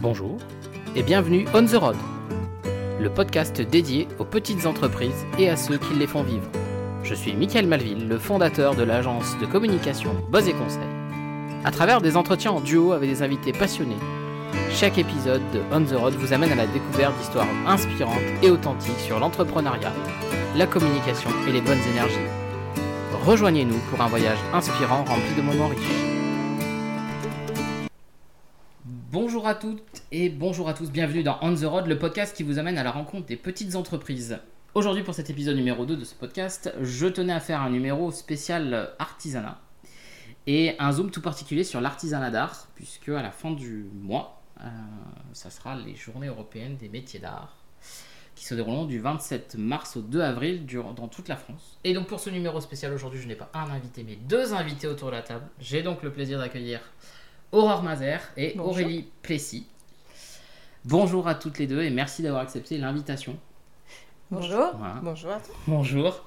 [0.00, 0.36] Bonjour
[0.94, 1.96] et bienvenue On the Road,
[3.00, 6.48] le podcast dédié aux petites entreprises et à ceux qui les font vivre.
[7.02, 10.86] Je suis Michael Malville, le fondateur de l'agence de communication Buzz et Conseil.
[11.64, 13.96] À travers des entretiens en duo avec des invités passionnés,
[14.70, 19.00] chaque épisode de On the Road vous amène à la découverte d'histoires inspirantes et authentiques
[19.00, 19.92] sur l'entrepreneuriat,
[20.56, 22.16] la communication et les bonnes énergies.
[23.24, 26.17] Rejoignez-nous pour un voyage inspirant rempli de moments riches.
[29.48, 32.42] Bonjour à toutes et bonjour à tous, bienvenue dans On the Road, le podcast qui
[32.42, 34.38] vous amène à la rencontre des petites entreprises.
[34.74, 38.10] Aujourd'hui pour cet épisode numéro 2 de ce podcast, je tenais à faire un numéro
[38.10, 39.58] spécial artisanat
[40.46, 44.68] et un zoom tout particulier sur l'artisanat d'art, puisque à la fin du mois, euh,
[45.32, 47.56] ça sera les journées européennes des métiers d'art
[48.34, 51.78] qui se dérouleront du 27 mars au 2 avril dans toute la France.
[51.84, 54.88] Et donc pour ce numéro spécial aujourd'hui, je n'ai pas un invité mais deux invités
[54.88, 55.46] autour de la table.
[55.58, 56.80] J'ai donc le plaisir d'accueillir
[57.52, 58.72] Aurore Mazer et Bonjour.
[58.72, 59.66] Aurélie Plessis.
[60.84, 63.38] Bonjour à toutes les deux et merci d'avoir accepté l'invitation.
[64.30, 64.72] Bonjour.
[64.76, 65.00] Voilà.
[65.02, 65.52] Bonjour à tous.
[65.66, 66.22] Bonjour.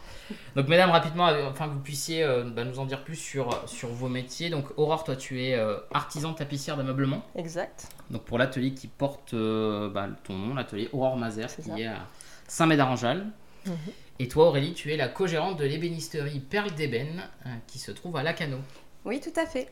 [0.55, 3.67] Donc, mesdames, rapidement, euh, enfin que vous puissiez euh, bah, nous en dire plus sur,
[3.69, 4.49] sur vos métiers.
[4.49, 7.23] Donc, Aurore, toi, tu es euh, artisan tapissière d'ameublement.
[7.35, 7.89] Exact.
[8.09, 11.77] Donc, pour l'atelier qui porte euh, bah, ton nom, l'atelier Aurore Mazer, qui ça.
[11.79, 12.07] est à
[12.47, 13.27] Saint-Médard-en-Jalles.
[13.67, 13.75] Mhm.
[14.17, 18.17] Et toi, Aurélie, tu es la co-gérante de l'ébénisterie Perle d'Ébène, euh, qui se trouve
[18.17, 18.57] à Lacano.
[19.05, 19.71] Oui, tout à fait.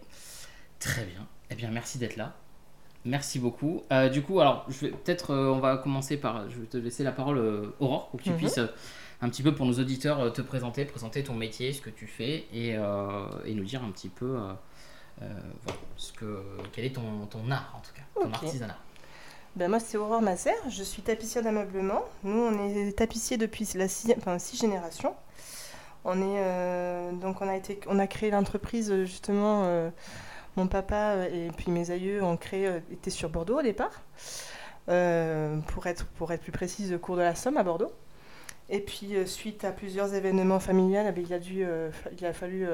[0.79, 1.27] Très bien.
[1.51, 2.33] Eh bien, merci d'être là.
[3.05, 3.81] Merci beaucoup.
[3.91, 6.77] Euh, du coup, alors, je vais peut-être, euh, on va commencer par, je vais te
[6.77, 8.37] laisser la parole, euh, Aurore, pour que tu Mhm.
[8.37, 8.59] puisses
[9.21, 12.45] un petit peu pour nos auditeurs te présenter, présenter ton métier, ce que tu fais,
[12.53, 12.69] et,
[13.45, 14.37] et nous dire un petit peu,
[15.17, 18.77] voilà, ce que, quel est ton, ton art en tout cas, ton artisanat.
[19.57, 20.53] Ben, moi, c'est Aurore Masser.
[20.69, 22.05] Je suis tapissière d'ameublement.
[22.23, 25.13] Nous, on est tapissier depuis la six, enfin, six générations.
[26.05, 29.89] On, est, donc on, a été, on a créé l'entreprise, justement.
[30.59, 34.03] Mon papa euh, et puis mes aïeux ont créé, euh, étaient sur Bordeaux au départ.
[34.89, 37.91] Euh, pour, être, pour être plus précise, cours de la Somme à Bordeaux.
[38.71, 42.67] Et puis, suite à plusieurs événements familiaux, eh il a, fallu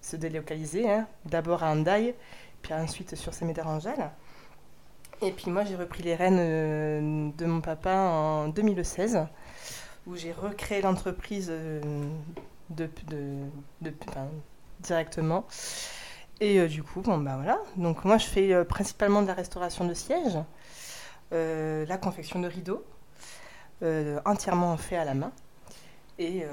[0.00, 0.90] se délocaliser.
[0.90, 1.06] hein.
[1.26, 2.14] D'abord à Hendaye,
[2.62, 4.10] puis ensuite sur Saint-Médard-en-Jalles.
[5.20, 9.26] Et puis moi, j'ai repris les rênes de mon papa en 2016,
[10.06, 11.52] où j'ai recréé l'entreprise
[14.80, 15.44] directement.
[16.40, 17.58] Et euh, du coup, bon, bah voilà.
[17.76, 20.38] Donc moi, je fais euh, principalement de la restauration de sièges,
[21.32, 22.84] euh, la confection de rideaux,
[24.24, 25.32] entièrement fait à la main.
[26.18, 26.46] Et, et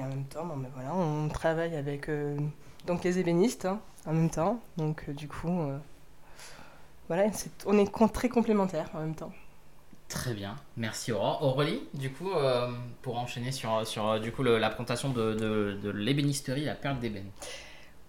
[0.00, 2.08] en même temps, bon, ben voilà, on travaille avec
[2.86, 4.60] donc les ébénistes hein, en même temps.
[4.76, 5.66] Donc du coup,
[7.08, 7.24] voilà,
[7.66, 9.32] on est très complémentaires en même temps.
[10.08, 11.10] Très bien, merci.
[11.10, 12.30] Aurélie, du coup,
[13.02, 17.30] pour enchaîner sur, sur du coup, de, de, de l'ébénisterie La Perle d'Ébène.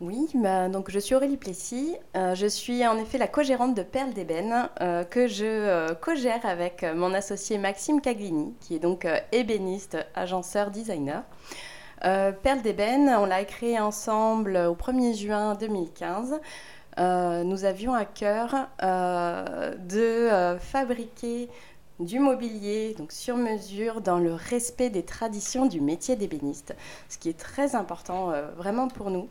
[0.06, 1.96] Oui, bah, donc je suis Aurélie Plessis.
[2.18, 6.46] Euh, je suis en effet la co-gérante de Perle d'Ébène, euh, que je euh, co-gère
[6.46, 11.24] avec mon associé Maxime Caglini, qui est donc ébéniste, agenceur, designer.
[12.02, 16.42] Perle d'Ébène, on l'a créé ensemble au 1er juin 2015.
[17.00, 21.48] Euh, nous avions à cœur de fabriquer
[22.02, 26.76] du mobilier donc sur mesure dans le respect des traditions du métier d'ébéniste,
[27.08, 29.30] ce qui est très important vraiment pour nous.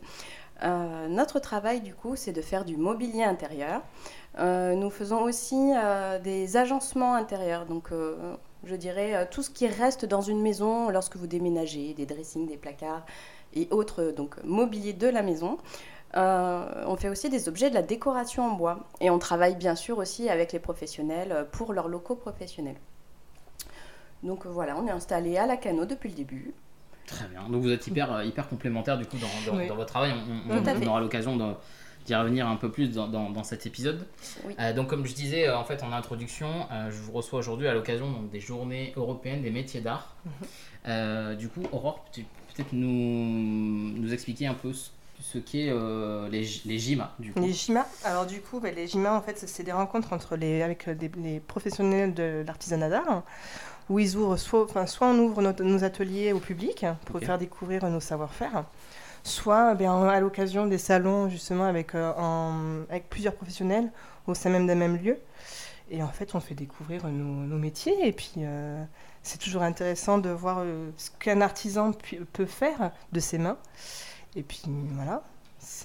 [0.62, 3.82] Euh, notre travail, du coup, c'est de faire du mobilier intérieur.
[4.38, 7.90] Euh, nous faisons aussi euh, des agencements intérieurs, donc
[8.64, 12.56] je dirais tout ce qui reste dans une maison lorsque vous déménagez, des dressings, des
[12.56, 13.04] placards
[13.54, 15.58] et autres donc mobilier de la maison.
[16.14, 19.98] On fait aussi des objets de la décoration en bois et on travaille bien sûr
[19.98, 22.76] aussi avec les professionnels pour leurs locaux professionnels.
[24.22, 26.54] Donc voilà, on est installé à la Cano depuis le début.
[27.06, 27.42] Très bien.
[27.48, 29.66] Donc vous êtes hyper, euh, hyper complémentaires du coup dans, dans, Oui.
[29.68, 30.12] dans votre travail.
[30.48, 31.52] On, aura l'occasion de-
[32.06, 34.06] d'y revenir un peu plus dans, dans- dans cet épisode.
[34.44, 34.54] Oui.
[34.58, 37.68] Euh, donc comme je disais euh, en fait en introduction, euh, je vous reçois aujourd'hui
[37.68, 40.14] à l'occasion donc, des journées européennes des métiers d'art.
[40.86, 41.36] Mhm.
[41.36, 42.22] Du coup, Aurore, tu
[42.54, 45.72] peut-être nous, nous expliquer un peu ce, ce qu'est
[46.30, 47.40] les, les GIMA du coup?
[47.40, 50.60] Les JIMA, alors du coup, ben, les JIMA, en fait, c'est- des rencontres entre les,
[50.62, 53.22] avec des- les professionnels de l'artisanat d'art,
[53.90, 57.38] où ils ouvrent soit, enfin, soit on ouvre notre- nos ateliers au public pour faire
[57.38, 58.64] découvrir nos savoir-faire,
[59.24, 63.90] soit ben, à l'occasion des salons, justement, avec, euh, en- avec plusieurs professionnels
[64.26, 65.18] au sein même d'un même lieu.
[65.90, 68.82] Et en fait, on fait découvrir nos, nos métiers, et puis euh,
[69.22, 71.92] c'est toujours intéressant de voir euh, ce qu'un artisan
[72.32, 73.58] peut faire de ses mains.
[74.34, 74.62] Et puis
[74.94, 75.22] voilà.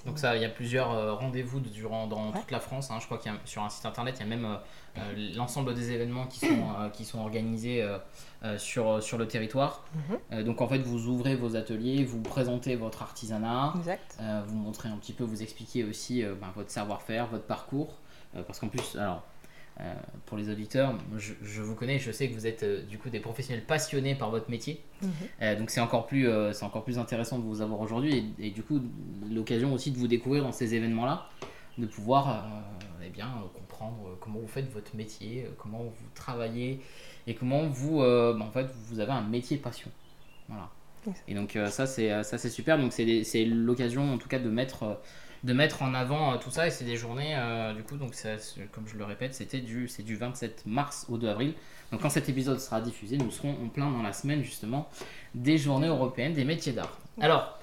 [0.06, 2.40] Donc ça, il y a plusieurs euh, rendez-vous de- durant dans Ouais.
[2.40, 2.90] toute la France.
[2.90, 2.98] hein.
[3.00, 4.56] Je crois qu'il y a sur un site internet, il y a même euh,
[4.98, 6.46] euh, l'ensemble des événements qui sont,
[6.80, 9.84] euh, qui sont organisés euh, sur, sur le territoire.
[10.32, 10.42] Mhm.
[10.44, 13.74] Donc en fait, vous ouvrez vos ateliers, vous présentez votre artisanat,
[14.46, 17.98] vous montrez un petit peu, vous expliquez aussi ben, votre savoir-faire, votre parcours.
[18.46, 19.22] Parce qu'en plus, alors,
[20.26, 23.64] pour les auditeurs, je, vous connais, je sais que vous êtes du coup des professionnels
[23.64, 24.82] passionnés par votre métier.
[25.02, 25.56] Mhm.
[25.56, 28.80] donc c'est encore, plus, c'est encore plus intéressant de vous avoir aujourd'hui et, du coup
[29.30, 31.28] l'occasion aussi de vous découvrir dans ces événements-là,
[31.78, 32.48] de pouvoir
[33.04, 36.80] eh bien, comprendre comment vous faites votre métier, comment vous travaillez
[37.26, 39.90] et comment vous, bah, en fait, vous avez un métier passion.
[40.48, 40.70] Voilà.
[41.26, 42.78] Et donc euh, ça c'est euh, ça c'est super.
[42.78, 44.94] Donc c'est l'occasion en tout cas de mettre euh,
[45.44, 47.36] de mettre en avant tout ça et c'est des journées
[47.76, 48.12] du coup donc
[48.72, 51.54] comme je le répète c'était du c'est du 27 mars au 2 avril.
[51.90, 54.88] Donc quand cet épisode sera diffusé, nous serons en plein dans la semaine justement
[55.34, 56.98] des journées européennes des métiers d'art.
[57.20, 57.58] Alors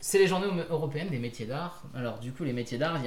[0.00, 1.82] c'est les journées européennes des métiers d'art.
[1.94, 2.98] Alors du coup les métiers d'art,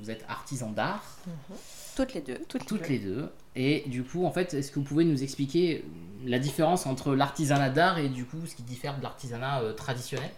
[0.00, 1.04] vous êtes artisan d'art.
[1.26, 1.56] Mhm.
[1.96, 2.38] Toutes les deux.
[2.48, 3.30] Toutes, les deux.
[3.54, 5.84] Et du coup, en fait, est-ce que vous pouvez nous expliquer
[6.26, 10.30] la différence entre l'artisanat d'art et du coup ce qui diffère de l'artisanat euh, traditionnel?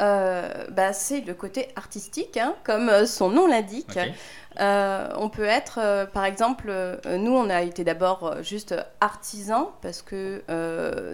[0.00, 3.98] Euh, bah, c'est le côté artistique, hein, comme euh, son nom l'indique.
[4.58, 6.72] on peut être, par exemple,
[7.08, 10.42] nous, on a été d'abord juste artisans parce que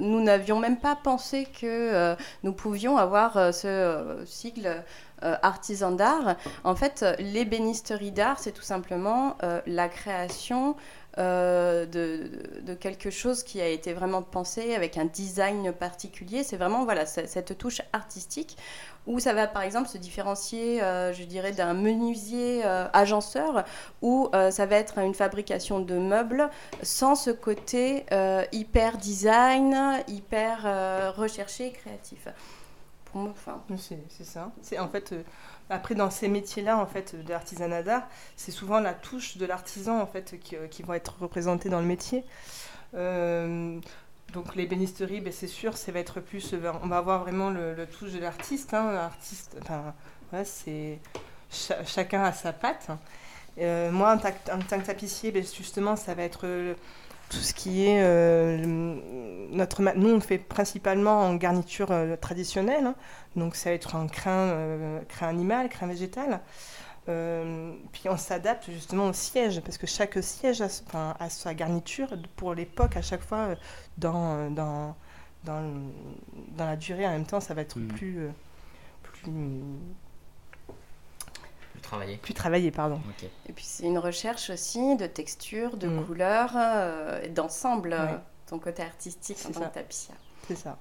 [0.00, 4.82] nous n'avions même pas pensé que nous pouvions avoir ce sigle
[5.24, 6.36] euh, artisan d'art.
[6.64, 10.76] En fait, l'ébénisterie d'art, c'est tout simplement euh, la création
[11.18, 16.42] euh, de, quelque chose qui a été vraiment pensé avec un design particulier.
[16.42, 18.56] C'est vraiment voilà cette touche artistique
[19.06, 23.64] où ça va par exemple se différencier, je dirais, d'un menuisier agenceur,
[24.00, 26.48] où ça va être une fabrication de meubles
[26.82, 28.06] sans ce côté
[28.52, 32.28] hyper design, hyper recherché, créatif.
[34.08, 34.50] C'est ça.
[34.62, 35.22] C'est en fait euh,
[35.70, 38.06] après dans ces métiers-là en fait de l'artisanat d'art,
[38.36, 41.80] c'est souvent la touche de l'artisan en fait qui, euh, qui va être représentée dans
[41.80, 42.24] le métier.
[42.94, 43.80] Euh,
[44.32, 47.86] donc les bénisteries, ben, c'est sûr, ça va être plus, on va avoir vraiment le,
[47.86, 48.74] touche de l'artiste.
[48.74, 49.10] Hein,
[49.62, 49.94] enfin,
[50.44, 50.98] c'est
[51.50, 52.88] chacun a sa patte.
[53.56, 56.74] moi, en, tant que tapissier, ben, justement, ça va être
[57.30, 58.58] tout ce qui est euh,
[59.50, 62.94] notre nous on fait principalement en garniture euh, traditionnelle hein.
[63.36, 66.40] donc ça va être un crin euh, crin animal crin végétal
[67.06, 72.96] puis on s'adapte justement au siège parce que chaque siège a, sa garniture pour l'époque
[72.96, 73.48] à chaque fois
[73.98, 74.96] dans, dans,
[75.44, 75.62] dans,
[76.56, 77.88] dans, la durée en même temps ça va être mmh.
[77.88, 78.30] plus
[79.02, 79.30] plus
[81.84, 82.16] travailler.
[82.16, 83.00] Plus travailler, pardon.
[83.48, 86.04] Et puis c'est une recherche aussi de texture, de mm.
[86.04, 87.96] couleur, euh, d'ensemble,
[88.46, 90.16] ton côté artistique en tant que tapissière.
[90.48, 90.78] C'est ça.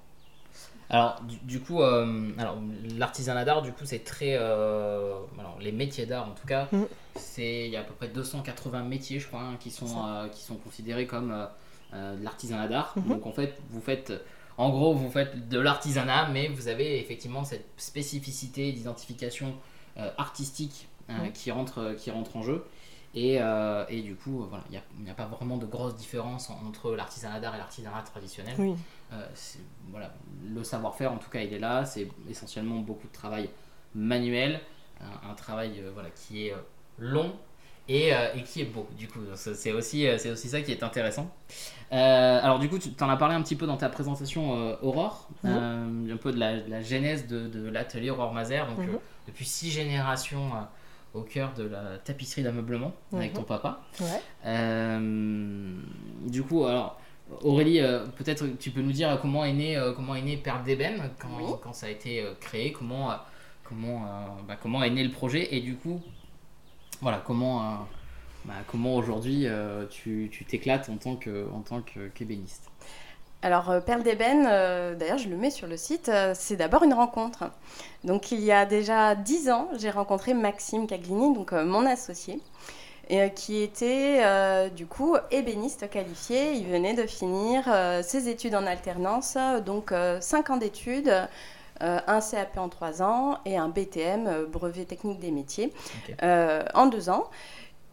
[0.90, 2.58] Alors, du, coup, euh, alors
[2.98, 4.36] l'artisanat d'art, du coup, c'est très.
[4.38, 6.84] Euh, alors, les métiers d'art, en tout cas, mm.
[7.16, 10.44] c'est il y a à peu près 280 métiers, je crois, hein, qui, sont, qui
[10.44, 11.48] sont considérés comme
[11.94, 12.96] de l'artisanat d'art.
[12.98, 13.08] Mm-hmm.
[13.08, 14.14] Donc, en fait, vous faites.
[14.56, 19.56] En gros, vous faites de l'artisanat, mais vous avez effectivement cette spécificité d'identification
[20.18, 22.66] artistique euh, qui, rentre, qui rentre en jeu.
[23.14, 26.50] Et, euh, et, du coup, voilà, il n'y a, a, pas vraiment de grosse différence
[26.50, 28.56] entre l'artisanat d'art et l'artisanat traditionnel.
[28.58, 28.74] Oui.
[29.12, 29.28] Euh,
[29.92, 30.14] voilà,
[30.44, 31.86] le savoir-faire, en tout cas, il est là.
[31.86, 33.50] C'est essentiellement beaucoup de travail
[33.94, 34.62] manuel,
[35.30, 36.56] un, travail voilà, qui est
[36.98, 37.34] long
[37.88, 38.88] et, et, qui est beau.
[38.98, 41.30] Du coup, c'est aussi, aussi ça qui est intéressant.
[41.92, 46.18] alors, du coup, tu en as parlé un petit peu dans ta présentation, Aurore, un
[46.20, 48.66] peu de la, la genèse de, de l'atelier Aurore Mazer.
[48.68, 48.98] Donc, mhm.
[49.28, 50.50] depuis six générations
[51.14, 53.48] au cœur de la tapisserie d'ameublement avec ton mhm.
[53.48, 53.82] papa.
[54.46, 55.78] Euh,
[56.28, 57.00] du coup, alors
[57.42, 61.12] Aurélie, euh, peut-être tu peux nous dire comment est né, euh, comment est né d'ébène
[61.20, 63.12] quand, quand, ça a été créé, comment,
[63.64, 64.06] comment,
[64.48, 66.02] bah, comment est né le projet et du coup,
[67.02, 67.88] voilà, comment,
[68.46, 69.48] bah, comment aujourd'hui
[69.90, 71.82] tu t'éclates en tant que en tant
[72.16, 72.70] qu'ébéniste.
[73.44, 76.84] Alors, euh, Perle d'ébène, euh, d'ailleurs, je le mets sur le site, euh, c'est d'abord
[76.84, 77.44] une rencontre.
[78.06, 82.40] Donc, il y a déjà dix ans, j'ai rencontré Maxime Caglini, donc mon associé,
[83.10, 84.22] et, qui était
[84.70, 86.54] du coup ébéniste qualifié.
[86.54, 87.64] Il venait de finir
[88.02, 91.14] ses études en alternance, donc cinq ans d'études.
[91.82, 95.74] un CAP en trois ans et un BTM, brevet technique des métiers,
[96.22, 97.30] en deux ans.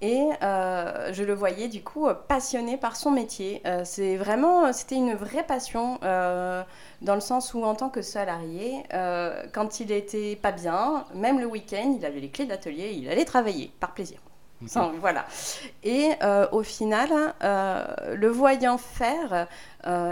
[0.02, 3.60] Et euh, je le voyais du coup passionné par son métier.
[3.66, 6.62] Euh, c'est vraiment, c'était une vraie passion euh,
[7.02, 8.84] dans le sens où en tant que salarié,
[9.52, 13.24] quand il était pas bien, même le week-end, il avait les clés d'atelier, il allait
[13.24, 14.18] travailler par plaisir.
[15.00, 15.24] voilà.
[15.82, 16.10] Et
[16.52, 19.46] au final, le voyant faire,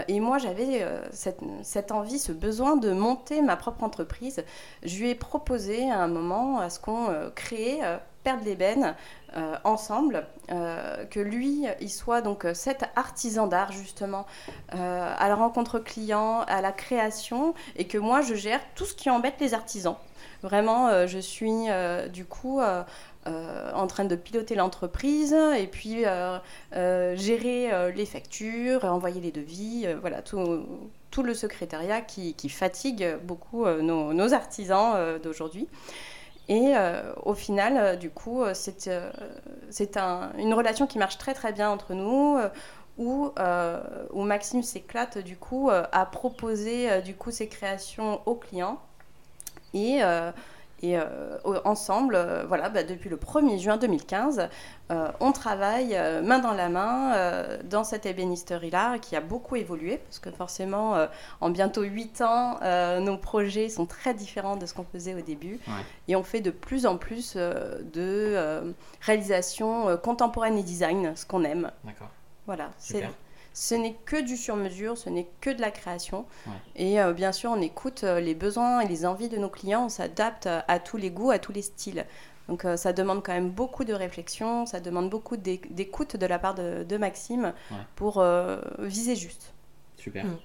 [0.07, 4.43] et moi j'avais cette, cette, envie, ce besoin de monter ma propre entreprise,
[4.83, 7.79] je lui ai proposé à un moment à ce qu'on crée
[8.23, 8.95] perdre l'ébène
[9.37, 14.25] euh, ensemble, euh, que lui, il soit donc euh, cet artisan d'art justement
[14.71, 19.09] à la rencontre client, à la création, et que moi je gère tout ce qui
[19.09, 19.95] embête les artisans.
[20.41, 21.67] Vraiment, je suis
[22.11, 26.05] du coup en train de piloter l'entreprise et puis
[26.71, 30.65] gérer les factures, envoyer les devis, voilà, tout,
[31.11, 35.67] tout, le secrétariat qui, fatigue beaucoup nos, artisans d'aujourd'hui.
[36.49, 36.73] Et
[37.23, 38.89] au final, du coup, c'est
[39.69, 42.39] c'est un, une relation qui marche très très bien entre nous
[42.99, 48.21] où, euh, où Maxime s'éclate du coup euh, à proposer euh, du coup ses créations
[48.27, 48.79] aux clients.
[49.73, 50.01] Et
[50.81, 50.97] et
[51.65, 52.17] ensemble,
[52.47, 54.49] voilà, bah, depuis le 1er juin 2015,
[55.19, 60.31] on travaille main dans la main dans cette ébénisterie-là qui a beaucoup évolué, parce que
[60.31, 60.95] forcément,
[61.41, 62.59] en bientôt 8 ans,
[62.99, 65.59] nos projets sont très différents de ce qu'on faisait au début.
[66.07, 71.71] Et on fait de plus en plus de réalisations contemporaines et design, ce qu'on aime.
[71.83, 72.09] D'accord.
[72.45, 72.69] Voilà,
[73.59, 76.25] ce n'est que du sur-mesure, ce n'est que de la création.
[76.77, 79.87] Et euh, bien sûr, on écoute euh, les besoins et les envies de nos clients,
[79.87, 82.05] on s'adapte à, tous les goûts, à tous les styles.
[82.47, 86.39] Donc euh, ça demande quand même beaucoup de réflexion, ça demande beaucoup d'écoute de la
[86.39, 87.53] part de, Maxime
[87.97, 88.23] pour
[88.79, 89.51] viser juste.
[89.97, 90.23] Super.
[90.23, 90.37] Mm.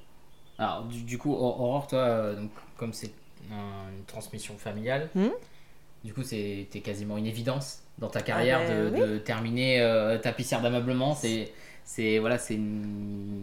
[0.59, 3.13] Alors du, coup, Aurore, toi, donc, comme c'est
[3.49, 5.29] une transmission familiale, mm.
[6.03, 10.61] du coup c'était quasiment une évidence dans ta carrière ah ben de, de, terminer tapissière
[10.61, 11.15] d'ameublement.
[11.15, 11.53] C'est
[11.85, 13.43] c'est voilà c'est on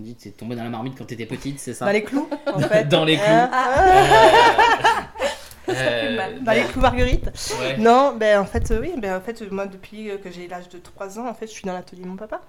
[0.00, 2.02] dit que es tombé dans la marmite quand tu étais petite c'est ça dans les
[2.02, 2.88] clous en fait.
[2.88, 3.24] dans les clous.
[3.26, 5.10] Ah.
[5.68, 7.30] euh, euh, dans les clous Marguerite.
[7.78, 11.18] Non ben en fait oui ben en fait moi depuis que j'ai l'âge de 3
[11.18, 12.40] ans en fait je suis dans l'atelier de mon papa.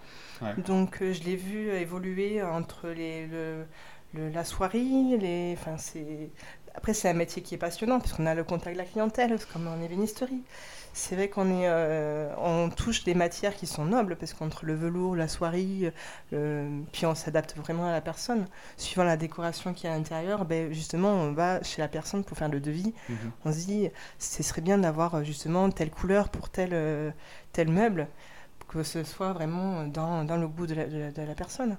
[0.66, 3.66] Donc euh, je l'ai vu évoluer entre les le,
[4.34, 4.86] la soirée
[5.20, 6.30] les enfin c'est
[6.74, 9.38] après c'est un métier qui est passionnant parce qu'on a le contact de la clientèle
[9.52, 10.42] comme en ébénisterie
[10.96, 14.76] c'est vrai qu'on est, euh, on touche des matières qui sont nobles parce qu'entre le
[14.76, 15.92] velours, la soierie,
[16.32, 18.48] euh, puis on s'adapte vraiment à la personne.
[18.78, 22.38] Suivant la décoration qui est à l'intérieur, ben justement, on va chez la personne pour
[22.38, 22.94] faire le devis.
[23.10, 23.18] Mhm.
[23.44, 27.14] On se dit, ce serait bien d'avoir euh, justement telle couleur pour tel,
[27.52, 28.08] tel meuble,
[28.70, 31.78] que ce soit vraiment dans, dans le goût de la, de la, personne.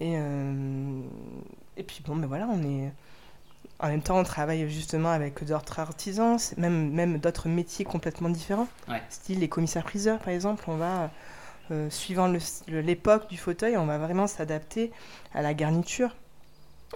[0.00, 0.14] Et,
[1.76, 2.92] et puis bon, ben voilà, on est
[3.82, 8.68] en même temps, on travaille justement avec d'autres artisans, même, même d'autres métiers complètement différents.
[9.10, 11.10] Style les commissaires-priseurs, par exemple, on va,
[11.72, 12.32] euh, suivant
[12.68, 14.92] l'époque du fauteuil, on va vraiment s'adapter
[15.34, 16.14] à la garniture.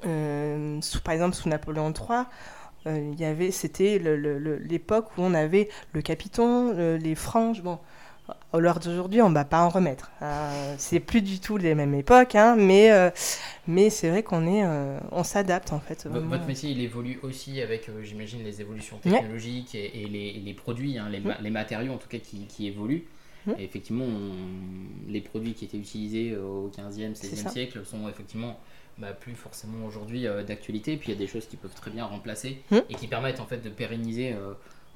[0.07, 2.25] Euh, sous, par exemple, sous Napoléon III,
[2.87, 7.81] euh, il y avait, c'était l'époque où on avait le capiton, les franges, bon,
[8.53, 10.11] au l'heure d'aujourd'hui, on ne va pas en remettre.
[10.23, 13.11] Euh, c'est plus du tout les mêmes époques, hein, mais, euh,
[13.67, 16.07] mais c'est vrai qu'on est, euh, on s'adapte en fait.
[16.07, 21.09] Votre métier, il évolue aussi avec, j'imagine, les évolutions technologiques et, les, les, produits, hein,
[21.11, 23.05] les, les, matériaux en tout cas qui, qui évoluent.
[23.59, 24.07] Et effectivement,
[25.07, 28.59] les produits qui étaient utilisés au 15e, 16e siècle sont effectivement
[28.99, 30.97] bah, plus forcément aujourd'hui d'actualité.
[30.97, 32.79] Puis il y a des choses qui peuvent très bien remplacer mm.
[32.91, 34.35] et qui permettent en fait de pérenniser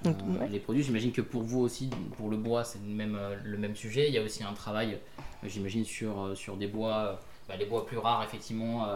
[0.06, 0.12] euh,
[0.50, 0.82] les produits.
[0.82, 4.08] J'imagine que pour vous aussi, pour le bois, c'est le même, euh, le même sujet.
[4.08, 4.98] Il y a aussi un travail,
[5.44, 8.86] euh, j'imagine, sur, sur des bois, bah, les bois plus rares, effectivement.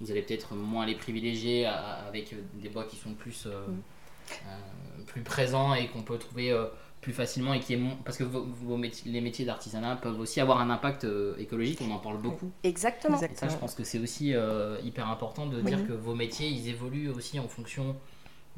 [0.00, 5.04] vous allez peut-être moins les privilégier avec des bois qui sont plus, mm.
[5.06, 6.56] plus présents et qu'on peut trouver
[7.00, 10.60] plus facilement et qui est parce que vos, métiers, les métiers d'artisanat peuvent aussi avoir
[10.60, 11.06] un impact
[11.38, 12.50] écologique, on en parle beaucoup.
[12.64, 13.20] Exactement.
[13.20, 14.34] Et ça, je pense que c'est aussi
[14.82, 17.96] hyper important de dire que vos métiers, ils évoluent aussi en fonction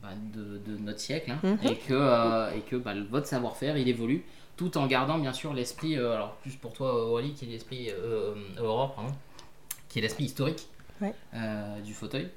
[0.03, 1.59] bah, de, notre siècle hein, mhm.
[1.71, 4.25] et que, euh, et que bah, votre savoir-faire il évolue
[4.57, 7.91] tout en gardant bien sûr l'esprit, euh, alors plus pour toi Aurélie qui est l'esprit
[7.91, 9.13] euh, Aurore, pardon,
[9.89, 10.69] qui est l'esprit historique
[11.83, 12.29] du fauteuil.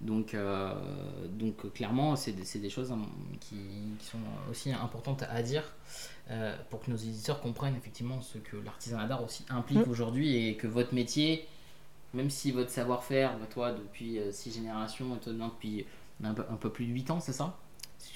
[0.00, 0.36] Donc,
[1.30, 2.98] donc clairement, c'est des, des, choses hein,
[3.40, 3.56] qui,
[3.98, 4.18] qui, sont
[4.50, 5.62] aussi importantes à dire
[6.68, 9.90] pour que nos éditeurs comprennent effectivement ce que l'artisanat d'art aussi implique mhm.
[9.90, 11.46] aujourd'hui et que votre métier,
[12.14, 15.86] même si votre savoir-faire, toi depuis six générations, toi depuis
[16.24, 17.56] un peu, plus de 8 ans, c'est ça?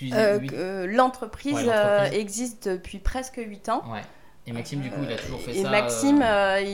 [0.02, 3.82] Euh, euh, L'entreprise euh, existe depuis presque 8 ans.
[3.90, 4.02] Ouais.
[4.46, 5.68] Et Maxime, du coup, il a toujours fait et ça.
[5.68, 6.24] Et Maxime,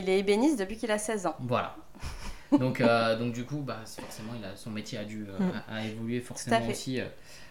[0.02, 1.37] il est ébéniste depuis qu'il a 16 ans.
[1.41, 1.76] Voilà.
[2.52, 2.83] donc,
[3.19, 5.52] donc du coup, bah, forcément, il a, son métier a dû mm.
[5.69, 7.00] a, évoluer forcément aussi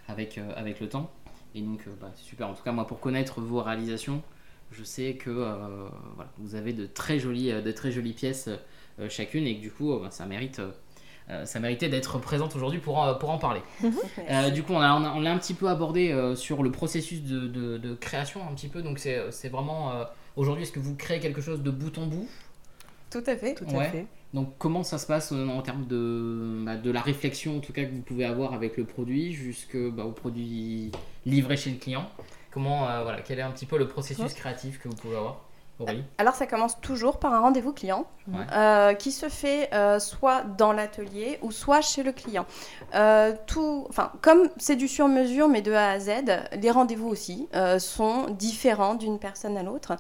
[0.07, 1.09] avec, avec le temps.
[1.55, 2.47] Et donc, bah, c'est super.
[2.47, 4.21] En tout cas, moi, pour connaître vos réalisations,
[4.71, 8.49] je sais que voilà, vous avez de très jolies, de très jolies pièces
[9.09, 10.61] chacune et que du coup, bah, ça mérite
[11.45, 13.61] ça méritait d'être présente aujourd'hui pour, pour en parler.
[14.29, 17.47] Euh, du coup, on l'a on un petit peu abordé euh, sur le processus de,
[17.47, 18.81] de, création, un petit peu.
[18.81, 19.91] Donc, c'est vraiment.
[20.35, 22.27] aujourd'hui, est-ce que vous créez quelque chose de bout en bout?
[23.09, 23.55] Tout à fait.
[23.55, 24.05] Tout à fait.
[24.33, 27.83] Donc, comment ça se passe en termes de, bah, de la réflexion, en tout cas,
[27.83, 30.91] que vous pouvez avoir avec le produit, jusqu'au bah, produit
[31.25, 32.09] livré chez le client?
[32.51, 35.41] Comment, voilà, quel est un petit peu le processus créatif que vous pouvez avoir?
[36.17, 38.05] Alors ça commence toujours par un rendez-vous client
[38.53, 42.45] euh, qui se fait euh, soit dans l'atelier ou soit chez le client.
[42.93, 46.11] Euh, tout, enfin, comme c'est du sur-mesure mais de A à Z,
[46.53, 47.47] les rendez-vous aussi
[47.79, 49.95] sont différents d'une personne à l'autre.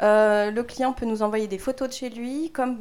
[0.00, 2.78] le client peut nous envoyer des photos de chez lui, comme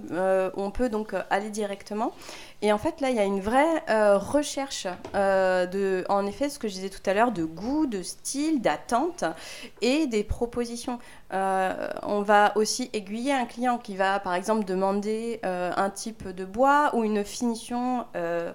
[0.55, 2.13] on peut donc aller directement.
[2.61, 3.83] Et en fait, là, il y a une vraie
[4.17, 8.61] recherche de, en effet, ce que je disais tout à l'heure, de goût, de style,
[8.61, 9.23] d'attente
[9.81, 10.99] et des propositions.
[11.31, 16.45] on va aussi aiguiller un client qui va, par exemple, demander euh, un type de
[16.45, 18.51] bois ou une finition euh,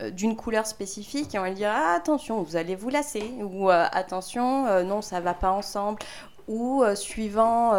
[0.00, 3.32] euh, d'une couleur spécifique et on va lui dire ah, attention, vous allez vous lasser
[3.42, 5.98] ou attention, non, ça va pas ensemble
[6.48, 7.72] ou suivant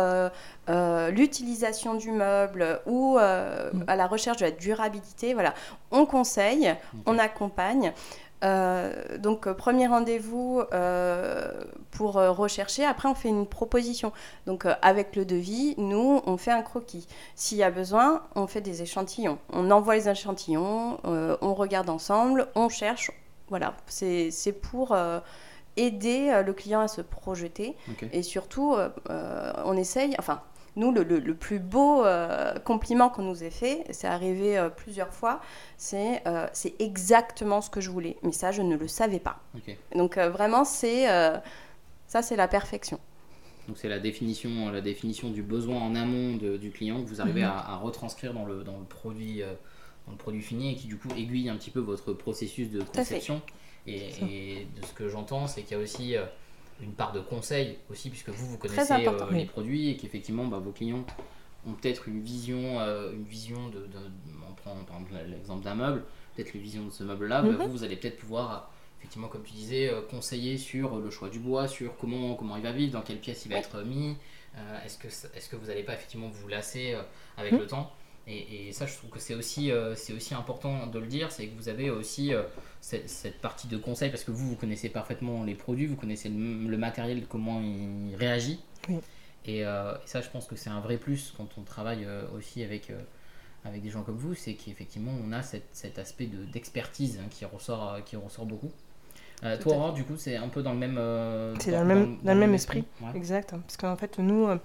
[0.68, 3.84] l'utilisation du meuble ou mm.
[3.88, 5.54] à la recherche de la durabilité, voilà,
[5.92, 7.94] on conseille, on accompagne.
[8.44, 11.52] Euh, donc, euh, premier rendez-vous euh,
[11.92, 12.86] pour rechercher.
[12.86, 14.12] Après, on fait une proposition.
[14.46, 17.08] Donc, avec le devis, nous, on fait un croquis.
[17.36, 19.40] S'il y a besoin, on fait des échantillons.
[19.52, 23.12] On envoie les échantillons, on regarde ensemble, on cherche.
[23.50, 24.96] Voilà, c'est pour
[25.78, 27.76] aider le client à se projeter.
[28.12, 28.76] Et surtout,
[29.10, 30.42] on essaye, enfin,
[30.78, 35.42] nous, le, plus beau euh, compliment qu'on nous ait fait, c'est arrivé euh, plusieurs fois,
[35.76, 38.16] c'est euh, c'est exactement ce que je voulais.
[38.22, 39.42] Mais ça, je ne le savais pas.
[39.96, 41.08] Donc vraiment, c'est
[42.08, 43.00] ça, c'est la perfection.
[43.68, 47.42] Donc c'est la définition, la définition du besoin en amont du client que vous arrivez
[47.42, 47.52] mhm.
[47.52, 49.42] à, retranscrire dans le, dans le produit,
[50.06, 52.84] dans le produit fini et qui du coup aiguille un petit peu votre processus de
[52.84, 53.42] conception.
[53.88, 56.16] Et, et, de ce que j'entends, c'est qu'il y a aussi
[56.82, 60.60] une part de conseil aussi, puisque vous, vous connaissez euh, les produits et qu'effectivement, bah,
[60.60, 61.06] vos clients
[61.66, 63.88] ont peut-être une vision, euh, une vision de,
[64.48, 66.04] on prend par exemple l'exemple d'un meuble,
[66.36, 67.56] peut-être une vision de ce meuble-là, bah, mhm.
[67.58, 71.40] vous, vous allez peut-être pouvoir, effectivement, comme tu disais, euh, conseiller sur le choix du
[71.40, 74.16] bois, sur comment, comment il va vivre, dans quelle pièce il va être mis,
[74.84, 76.96] est-ce que, est que vous n'allez pas effectivement vous lasser
[77.38, 77.60] avec mhm.
[77.60, 77.92] le temps?
[78.30, 81.48] Et, ça, je trouve que c'est aussi, euh, c'est aussi important de le dire, c'est
[81.48, 82.44] que vous avez aussi euh,
[82.82, 86.78] cette, partie de conseil, parce que vous, vous connaissez parfaitement les produits, vous connaissez le,
[86.78, 88.60] matériel, comment il réagit.
[88.90, 92.06] Euh, et, ça, je pense que c'est un vrai plus quand on travaille
[92.36, 92.92] aussi avec,
[93.64, 98.04] avec des gens comme vous, c'est qu'effectivement, on a cet aspect d'expertise hein, qui, ressort,
[98.04, 98.72] qui ressort beaucoup.
[99.44, 100.98] Euh, toi, Aurore, du coup, c'est un peu dans le même.
[100.98, 103.52] Euh, c'est dans, le même, dans, le même esprit, exact.
[103.52, 104.58] Parce qu'en fait, nous, euh,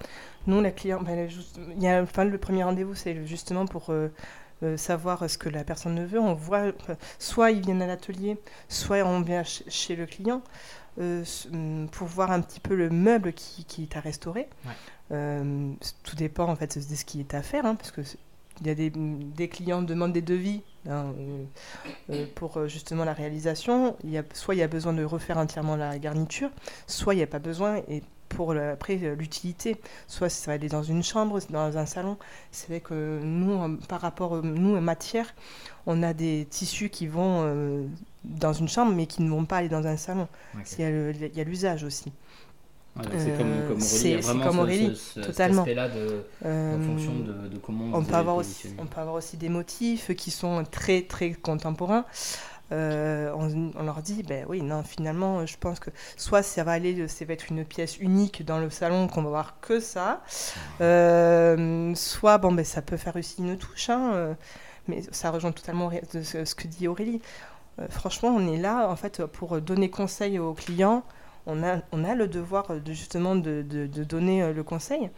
[0.46, 1.28] nous la cliente, ben,
[1.76, 3.92] il y a, enfin, le premier rendez-vous, c'est justement pour
[4.76, 6.20] savoir ce que la personne ne veut.
[6.20, 6.72] On voit,
[7.18, 10.40] soit ils viennent à l'atelier, soit on vient chez le client
[10.96, 14.48] mm, pour voir un petit peu le meuble qui, qui est à restaurer.
[15.10, 18.00] tout dépend en fait de ce qui est à faire, hein, parce que
[18.62, 21.44] il y a des, des clients demandent des devis hein, euh,
[22.10, 23.96] euh, pour euh, justement la réalisation.
[24.04, 26.50] Il y a, soit il y a besoin de refaire entièrement la garniture,
[26.86, 27.78] soit il n'y a pas besoin.
[27.88, 32.16] Et pour après l'utilité, soit ça va aller dans une chambre, dans un salon.
[32.50, 35.34] C'est vrai que nous, par rapport nous matière,
[35.84, 37.90] on a des tissus qui vont
[38.24, 40.28] dans une chambre, mais qui ne vont pas aller dans un salon.
[40.78, 42.10] Il y a l'usage aussi
[43.88, 45.64] c'est comme, Aurélie, totalement.
[45.64, 50.14] de, en fonction de, comment on peut avoir aussi, On peut avoir aussi des motifs
[50.14, 52.04] qui sont très très contemporains.
[52.72, 57.06] Euh, on, leur dit, ben oui, non, finalement, je pense que soit ça va aller,
[57.06, 60.22] ça va être une pièce unique dans le salon qu'on va voir que ça,
[60.80, 64.34] euh, soit bon, ben ça peut faire aussi une touche, hein, euh,
[64.88, 67.20] mais ça rejoint totalement ce que dit Aurélie.
[67.90, 71.04] franchement, on est là en fait pour donner conseil aux clients
[71.46, 75.10] on a, on a le devoir de, justement de, de, donner euh, le conseil.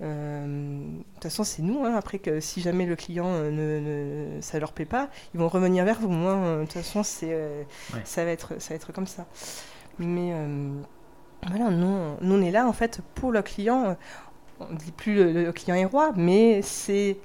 [0.00, 1.84] Euh, de toute façon, c'est nous.
[1.84, 5.40] Hein, après, que si jamais le client euh, ne, ne, ça leur plaît pas, ils
[5.40, 6.12] vont revenir vers vous.
[6.12, 6.60] Hein.
[6.60, 7.66] de toute façon, c'est,
[8.04, 9.26] ça, va être, ça va être comme ça.
[9.98, 10.32] Mais
[11.46, 13.96] voilà, nous, nous, on est là en fait pour le client.
[14.60, 17.18] On ne dit plus le, client est roi, mais c'est,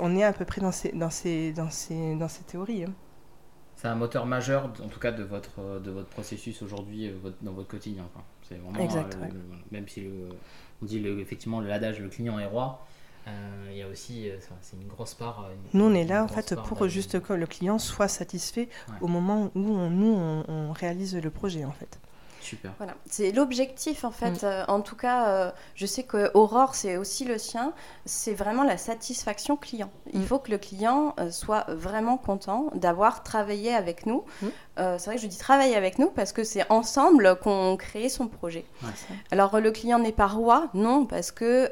[0.00, 2.84] on est à peu près dans ces, dans ces, dans ces, dans ces théories.
[2.84, 2.92] Hein
[3.76, 7.52] c'est un moteur majeur, en tout cas, de votre, de votre processus aujourd'hui, euh, dans
[7.52, 8.08] votre quotidien.
[8.48, 9.28] C'est vraiment, exact, euh,
[9.70, 10.06] même si
[10.82, 12.86] on dit le, effectivement l'adage le client est roi,
[13.28, 14.30] euh, il y a aussi,
[14.62, 15.50] c'est une grosse part.
[15.74, 18.68] nous, on est là en fait pour juste que le client soit satisfait
[19.00, 20.14] au moment où nous,
[20.48, 21.98] on, réalise le projet en fait.
[22.78, 24.42] Voilà, c'est l'objectif en fait.
[24.42, 24.44] Mm.
[24.44, 27.72] Euh, en tout cas, euh, je sais que Aurore, c'est aussi le sien.
[28.04, 29.90] C'est vraiment la satisfaction client.
[30.12, 30.24] Il mm.
[30.24, 34.24] faut que le client euh, soit vraiment content d'avoir travaillé avec nous.
[34.42, 34.48] Mm.
[34.76, 38.28] c'est vrai que je dis travailler avec nous parce que c'est ensemble qu'on crée son
[38.28, 38.64] projet.
[39.30, 41.70] Alors le client n'est pas roi, non, parce que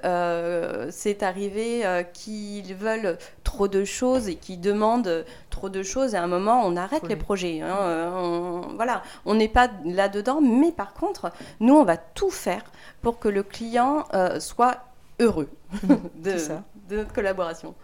[0.90, 1.84] c'est arrivé
[2.14, 6.14] qu'ils veulent trop de choses et qu'ils demandent trop de choses.
[6.14, 7.60] Et à un moment, on arrête les projets.
[7.62, 8.60] Hein.
[8.74, 12.62] voilà, on n'est pas là dedans, mais par contre, nous, on va tout faire
[13.02, 14.78] pour que le client euh, soit
[15.20, 15.48] heureux
[15.82, 16.62] de, C'est ça.
[16.88, 17.74] de notre collaboration.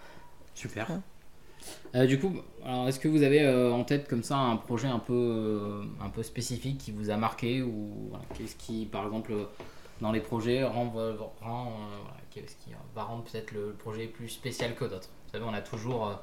[0.55, 0.91] Super.
[0.91, 0.97] Ouais.
[1.95, 2.33] Euh, du coup,
[2.87, 6.09] est-ce que vous avez euh, en tête comme ça un projet un peu, euh, un
[6.09, 9.45] peu spécifique qui vous a marqué ou voilà, qu'est-ce qui, par exemple, euh,
[10.01, 14.07] dans les projets, rend, vo- rend, euh, voilà, qu'est-ce qui va rendre peut-être le projet
[14.07, 15.09] plus spécial que d'autres?
[15.27, 16.15] Vous savez, on a toujours, euh,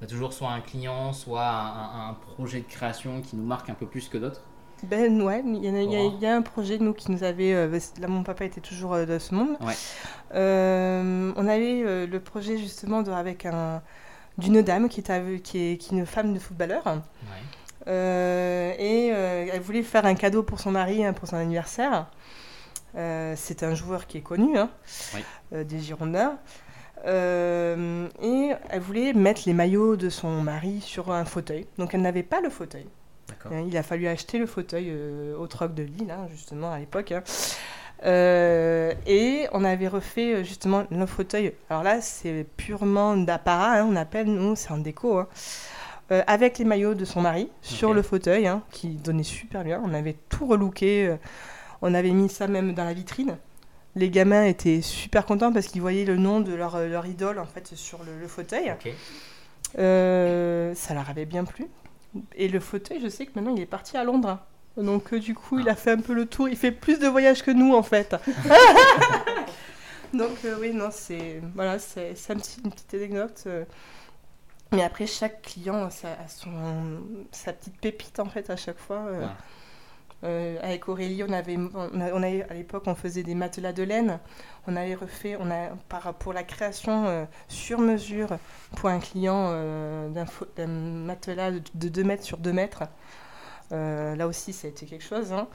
[0.00, 3.70] on a toujours soit un client, soit un, un projet de création qui nous marque
[3.70, 4.42] un peu plus que d'autres.
[4.82, 7.54] Ben ouais, il y, en a- y y un projet nous qui nous avait.
[7.54, 9.56] euh, que là, mon papa était toujours euh, de ce monde.
[9.62, 9.72] Ouais.
[10.34, 13.80] Euh, on avait euh, le projet justement de- avec un
[14.36, 16.84] d'une dame qui est, ave- qui est qui est une femme de footballeur.
[16.84, 18.76] Ouais.
[18.78, 22.08] Et elle voulait faire un cadeau pour son mari hein, pour son anniversaire.
[22.94, 24.68] C'est un joueur qui est connu, hein,
[25.52, 26.36] des Girondins.
[27.04, 31.66] Euh, et elle voulait mettre les maillots de son mari sur un fauteuil.
[31.78, 32.86] Donc elle n'avait pas le fauteuil.
[33.50, 36.78] Hein, Il a fallu acheter le fauteuil euh, au troc de Lille, hein, justement, à
[36.78, 37.12] l'époque.
[37.12, 37.22] hein.
[38.04, 41.52] Euh, et on avait refait justement le fauteuil.
[41.70, 45.22] Alors là, c'est purement d'apparat, hein, on appelle, nous, c'est en déco.
[46.12, 49.82] Euh, avec les maillots de son mari sur le fauteuil, qui donnait super bien.
[49.84, 51.16] On avait tout relooké.
[51.82, 53.36] on avait mis ça même dans la vitrine.
[53.96, 57.38] Les gamins étaient super contents parce qu'ils voyaient le nom de leur, euh, leur idole
[57.38, 58.72] en fait sur le, le fauteuil.
[59.78, 61.66] Euh, ça leur avait bien plu.
[62.36, 64.38] Et le fauteuil, je sais que maintenant il est parti à Londres.
[64.76, 65.72] Donc euh, du coup, il Ah.
[65.72, 66.48] a fait un peu le tour.
[66.48, 68.14] Il fait plus de voyages que nous en fait.
[70.14, 73.48] Donc euh, oui, non, c'est voilà, c'est c'est un petit- une petite anecdote.
[74.72, 76.50] Mais après, chaque client ça, a son,
[77.32, 78.98] sa petite pépite en fait à chaque fois.
[79.08, 79.26] euh.
[80.24, 83.72] Euh, avec Aurélie, on avait, on a- on avait- à l'époque, on faisait des matelas
[83.72, 84.18] de laine.
[84.66, 88.28] On avait refait, on a par, pour la création euh, sur mesure
[88.76, 92.82] pour un client euh, d'un matelas de 2 mètres sur 2 mètres.
[93.70, 95.32] Là aussi, ça a été quelque chose.
[95.32, 95.48] hein.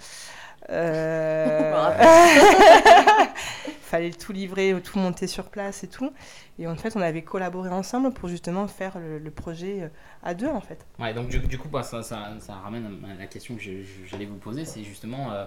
[3.91, 6.13] Fallait tout livrer, tout monter sur place et tout.
[6.59, 9.87] Et en fait, on avait collaboré ensemble pour justement faire le, le projet euh,
[10.23, 10.85] à deux, en fait.
[10.97, 13.61] Ouais, donc du, du coup, bah, ça, ça, ça ramène à la question que
[14.05, 15.43] j'allais vous poser, c'est justement, euh,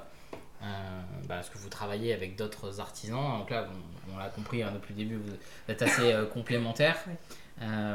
[0.62, 3.66] euh, bah, est-ce que vous travaillez avec d'autres artisans Donc là,
[4.10, 5.32] on, on l'a compris hein, depuis le début, vous
[5.72, 7.02] êtes assez euh, complémentaires.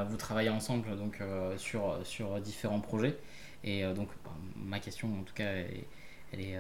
[0.10, 1.22] Vous travaillez ensemble donc
[1.58, 3.16] sur, sur différents projets.
[3.64, 5.88] Et donc, bah, ma question, en tout cas, elle est,
[6.34, 6.58] elle est,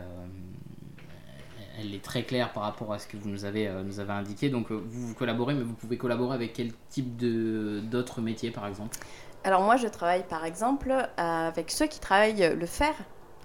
[1.80, 4.12] elle est très claire par rapport à ce que vous nous avez, euh, nous avez
[4.14, 4.50] indiqué.
[4.50, 8.52] Donc, euh, vous, vous collaborez, mais vous pouvez collaborer avec quel type de- d'autres métiers,
[8.52, 8.98] par exemple?
[9.44, 12.94] Alors moi, je travaille par exemple avec ceux qui travaillent le fer,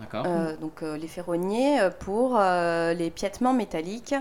[0.01, 0.25] D'accord.
[0.27, 4.17] Euh, donc les ferronniers, pour les piétements métalliques,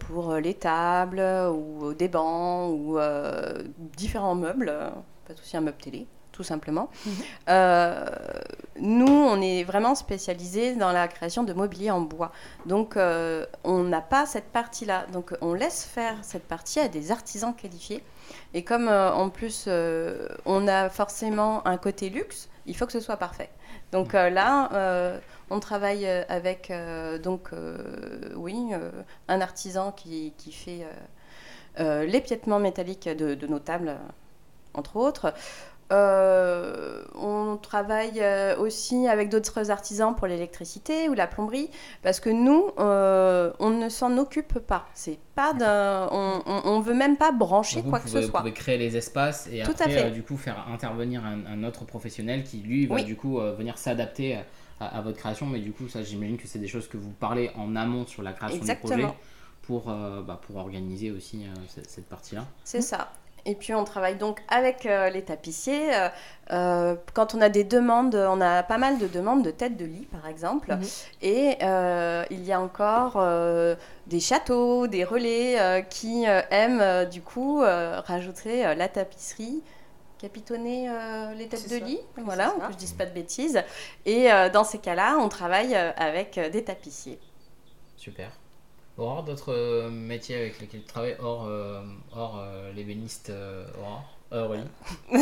[0.00, 2.98] pour les tables ou des bancs ou
[3.96, 4.70] différents meubles,
[5.26, 6.88] pas aussi un meuble télé, tout simplement.
[7.06, 7.12] Mhm.
[7.50, 8.06] Euh,
[8.80, 12.32] nous, on est vraiment spécialisés dans la création de mobilier en bois.
[12.66, 15.06] Donc, euh, on n'a pas cette partie-là.
[15.12, 18.02] Donc, on laisse faire cette partie à des artisans qualifiés.
[18.54, 19.68] Et comme euh, en plus,
[20.46, 23.50] on a forcément un côté luxe, il faut que ce soit parfait.
[23.92, 25.18] Donc euh, là, euh,
[25.50, 27.50] on travaille avec euh, donc
[28.34, 28.70] oui
[29.28, 33.96] un artisan qui, qui fait euh, euh, l'épiètement métallique de, de nos tables,
[34.74, 35.34] entre autres.
[35.92, 41.70] Euh, on travaille euh, aussi avec d'autres artisans pour l'électricité ou la plomberie,
[42.02, 44.86] parce que nous, euh, on ne s'en occupe pas.
[44.94, 48.28] C'est pas d'un, on, on, on veut même pas brancher vous quoi que ce vous
[48.28, 48.40] soit.
[48.40, 50.04] pouvez créer les espaces et Tout à après, fait.
[50.06, 53.04] euh, du coup, faire intervenir un, un autre professionnel qui, lui, va Oui.
[53.04, 54.38] du coup euh, venir s'adapter
[54.80, 55.46] à, à votre création.
[55.46, 58.22] Mais du coup, ça, j'imagine que c'est des choses que vous parlez en amont sur
[58.22, 58.96] la création du Exactement.
[59.08, 59.14] projet
[59.62, 62.46] pour, euh, bah, pour organiser aussi euh, cette, cette partie-là.
[62.64, 63.12] C'est ça.
[63.44, 65.94] Et puis on travaille donc avec euh, les tapissiers.
[65.94, 66.08] Euh,
[66.52, 69.84] euh, quand on a des demandes, on a pas mal de demandes de têtes de
[69.84, 70.72] lit par exemple.
[70.72, 70.82] Mhm.
[71.22, 73.22] Et euh, il y a encore
[74.06, 79.62] des châteaux, des relais qui aiment du coup rajouter la tapisserie
[80.22, 81.84] capitonner euh, les têtes de ça.
[81.84, 83.60] lit, voilà, que je dise pas de bêtises.
[84.06, 87.18] Et euh, dans ces cas-là, on travaille avec euh, des tapissiers.
[87.96, 88.30] Super.
[88.98, 91.82] Aurore, d'autres euh, métiers avec lesquels tu travailles hors, euh,
[92.14, 93.32] hors euh, l'ébéniste
[93.78, 94.64] Aurore euh, Aurélie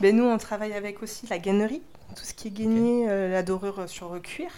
[0.00, 1.82] Ben, nous, on travaille avec aussi la gainerie,
[2.14, 4.50] tout ce qui est gagné, euh, la dorure sur cuir.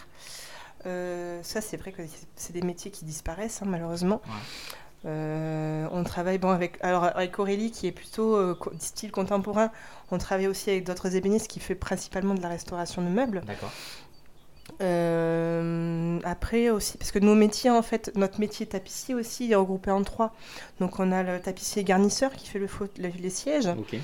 [0.87, 2.02] Euh, ça, c'est vrai que
[2.37, 4.20] c'est des métiers qui disparaissent, hein, malheureusement.
[4.26, 5.88] Ouais.
[5.92, 9.70] On travaille bon, avec, alors, avec Aurélie, qui est plutôt style contemporain.
[10.11, 13.40] On travaille aussi avec d'autres ébénistes qui fait principalement de la restauration de meubles.
[13.46, 13.72] D'accord.
[14.80, 19.90] Euh, après aussi, parce que nos métiers, en fait, notre métier tapissier aussi, est regroupé
[19.90, 20.34] en trois.
[20.80, 23.66] Donc, on a le tapissier garnisseur qui fait le faut- le- les sièges.
[23.66, 23.96] Ok.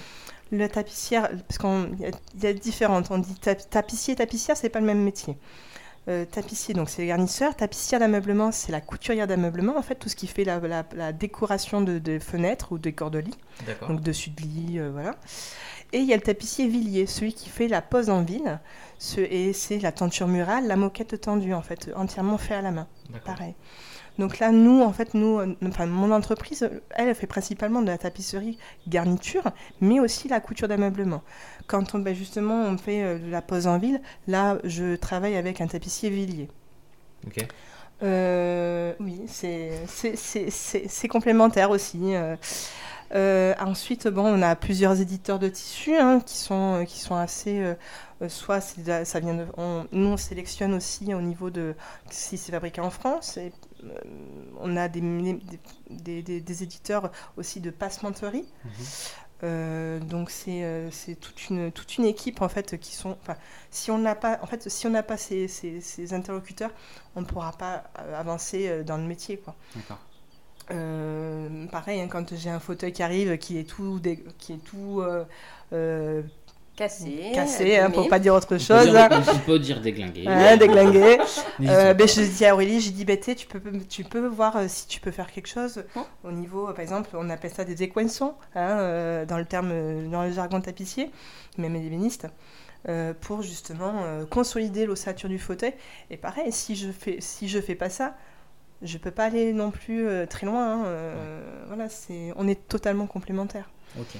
[0.52, 4.16] La tapissière, parce qu'il y, a- il y a différentes, on dit tap- tapissier et
[4.16, 5.36] tapissière, c'est pas le même métier.
[6.08, 7.56] Euh, tapissier, donc c'est les garnisseurs.
[7.56, 11.12] Tapissière d'ameublement, c'est la couturière d'ameublement, en fait, tout ce qui fait la, la- la
[11.12, 13.34] décoration de, de fenêtres ou de corps de lit,
[13.88, 15.16] donc dessus de lit, euh, voilà.
[15.92, 18.60] Et il y a le tapissier villier, celui qui fait la pose en ville,
[18.98, 22.70] ce, et c'est la tenture murale, la moquette tendue, en fait, entièrement fait à la
[22.70, 22.86] main,
[23.24, 23.54] pareil.
[24.18, 27.88] Donc là, nous, en fait, nous, euh, enfin, mon entreprise, elle, elle fait principalement de
[27.88, 29.44] la tapisserie garniture,
[29.80, 31.22] mais aussi la couture d'ameublement.
[31.66, 35.36] Quand on, ben, justement, on fait euh, de la pose en ville, là, je travaille
[35.36, 36.48] avec un tapissier villier.
[37.26, 37.46] Ok.
[38.02, 42.14] Euh, oui, c'est complémentaire aussi.
[43.12, 43.36] Euh.
[43.36, 47.58] Euh, ensuite, bon, on a plusieurs éditeurs de tissus hein, qui, sont, qui sont assez.
[47.60, 47.74] euh,
[48.22, 49.46] euh, soit ça vient de.
[49.56, 51.74] on- nous, on sélectionne aussi au niveau de
[52.10, 53.36] si c'est fabriqué en France.
[53.36, 53.52] Et,
[53.84, 53.88] euh,
[54.60, 55.38] on a des, des,
[55.90, 58.46] des- des- des éditeurs aussi de passementerie.
[58.64, 58.70] Mhm.
[59.42, 60.88] Euh, donc c'est euh,
[61.20, 63.18] toute une, toute une équipe en fait qui sont.
[63.70, 66.70] si on n'a pas, en fait, si on n'a pas ces, ces- ces interlocuteurs,
[67.16, 69.36] on ne pourra pas euh, avancer euh, dans le métier.
[69.36, 69.54] Quoi.
[69.74, 69.98] D'accord.
[70.72, 74.64] Euh, pareil, hein, quand j'ai un fauteuil qui arrive, qui est tout, dé- qui est
[74.64, 75.24] tout euh,
[75.72, 76.22] euh,
[76.74, 77.30] Cassé.
[77.34, 80.24] cassé, hein, pour pas dire autre On peut chose, dire- hein, On peut dire déglingué.
[80.28, 81.18] hein, déglingué.
[81.60, 84.64] Euh, ben, je dis à Aurélie, j'ai dit, ben, tu peux, tu peux voir euh,
[84.68, 86.02] si tu peux faire quelque chose Hum.
[86.24, 89.72] au niveau, euh, par exemple, on appelle ça des écoinçons, hein, euh, dans le terme,
[90.10, 91.10] dans le jargon tapissier,
[91.56, 92.26] même ébéniste,
[92.90, 95.72] euh, pour justement euh, consolider l'ossature du fauteuil.
[96.10, 98.16] Et pareil, si je fais, si je fais pas ça,
[98.82, 100.82] je peux pas aller non plus euh, très loin.
[100.82, 103.70] hein, euh, Voilà, c'est, on est totalement complémentaires.
[103.98, 104.16] Ok,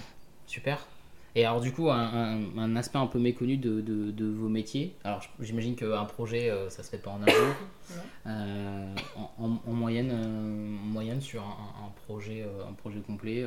[0.47, 0.87] super.
[1.35, 4.49] Et alors du coup, un, un- un aspect un peu méconnu de, de- de vos
[4.49, 4.97] métiers.
[5.05, 7.55] Alors j'imagine qu'un projet, euh, ça se fait pas en un jour.
[8.27, 12.73] Euh, en, en- en moyenne, euh, en moyenne sur un, un- un projet, euh, un
[12.73, 13.45] projet complet.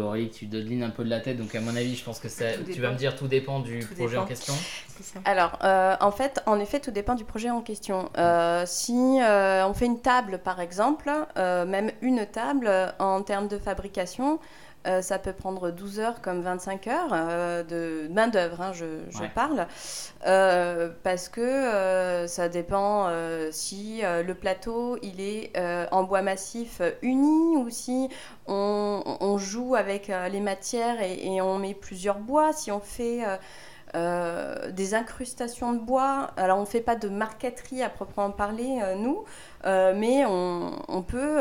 [0.00, 2.04] Vois Aurélie que tu donnes un peu de la tête, donc à mon avis, je
[2.04, 4.54] pense que ça, tu vas me dire tout dépend du Tout projet en question.
[5.00, 5.20] Ça.
[5.24, 8.10] Alors, euh, en fait, en effet, tout dépend du projet en question.
[8.18, 13.48] Euh, si euh, on fait une table, par exemple, euh, même une table, en termes
[13.48, 14.38] de fabrication,
[14.86, 19.18] euh, ça peut prendre 12 heures comme 25 heures euh, de main-d'œuvre, hein, je, je
[19.22, 19.28] Ouais.
[19.34, 19.66] parle.
[20.26, 23.10] Euh, parce que ça dépend
[23.50, 25.52] si le plateau il est
[25.92, 28.08] en bois massif uni ou si
[28.46, 32.52] on, on joue avec les matières et, et on met plusieurs bois.
[32.52, 33.22] Si on fait
[33.94, 36.30] euh, des incrustations de bois.
[36.36, 39.24] Alors, on ne fait pas de marqueterie à proprement parler, euh, nous,
[39.64, 41.38] euh, mais on, on peut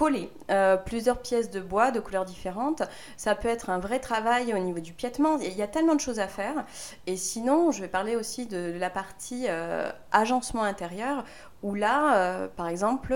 [0.00, 2.82] coller euh, plusieurs pièces de bois de couleurs différentes.
[3.18, 5.36] Ça peut être un vrai travail au niveau du piétement.
[5.38, 6.64] Il y a tellement de choses à faire.
[7.06, 11.24] Et sinon, je vais parler aussi de la partie euh, agencement intérieur,
[11.62, 13.14] où là, euh, par exemple,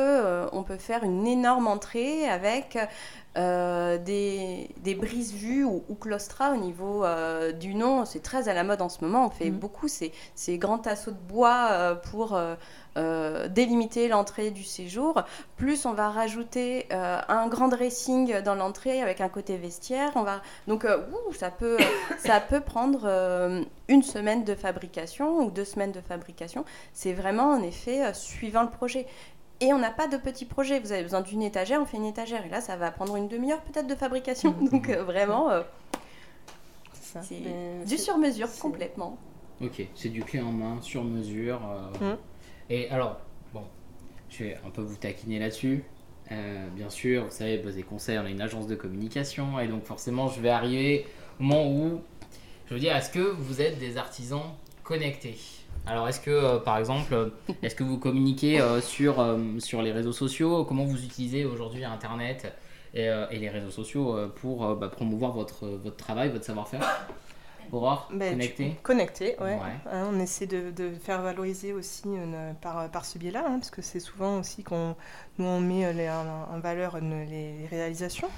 [0.52, 2.76] on peut faire une énorme entrée avec
[3.34, 7.04] des, des brises-vues ou, ou claustras au niveau
[7.58, 8.04] du nom.
[8.04, 9.24] C'est très à la mode en ce moment.
[9.26, 9.58] On fait Mhm.
[9.58, 12.38] beaucoup ces, ces grands tasseaux de bois pour
[12.96, 15.22] euh, délimiter l'entrée du séjour.
[15.56, 20.12] Plus on va rajouter euh, un grand dressing dans l'entrée avec un côté vestiaire.
[20.14, 21.76] On va donc euh, ouh, ça peut
[22.18, 26.64] ça peut prendre euh, une semaine de fabrication ou deux semaines de fabrication.
[26.92, 29.06] C'est vraiment en effet euh, suivant le projet.
[29.60, 30.80] Et on n'a pas de petits projets.
[30.80, 32.44] Vous avez besoin d'une étagère, on fait une étagère.
[32.44, 34.50] Et là, ça va prendre une demi-heure peut-être de fabrication.
[34.72, 35.62] Donc euh, vraiment, euh,
[37.22, 39.16] C'est du sur-mesure complètement.
[39.62, 41.60] Ok, c'est du clé en main, sur mesure.
[42.02, 42.16] euh.
[42.70, 43.20] Et alors,
[43.52, 43.62] bon,
[44.30, 45.84] je vais un peu vous taquiner là-dessus.
[46.32, 49.68] Euh, bien sûr, vous savez, Buzz et Conseil, on est une agence de communication, et
[49.68, 51.06] donc forcément, je vais arriver
[51.38, 52.00] au moment où
[52.66, 55.36] je veux dire, est-ce que vous êtes des artisans connectés?
[55.86, 57.28] Alors, est-ce que, euh, par exemple, euh,
[57.62, 59.22] est-ce que vous communiquez sur,
[59.58, 60.64] sur les réseaux sociaux?
[60.64, 62.54] Comment vous utilisez aujourd'hui Internet
[62.94, 67.06] et, les réseaux sociaux pour bah, promouvoir votre, votre travail, votre savoir-faire?
[68.10, 69.54] Ben, tu- connecté Connecté, ouais.
[69.56, 69.60] Ouais.
[69.90, 73.70] Hein, on essaie de, de faire valoriser aussi euh, par, par ce biais-là, hein, parce
[73.70, 74.96] que c'est souvent aussi qu'on
[75.38, 78.28] nous on met euh, les- en, en valeur euh, les, réalisations.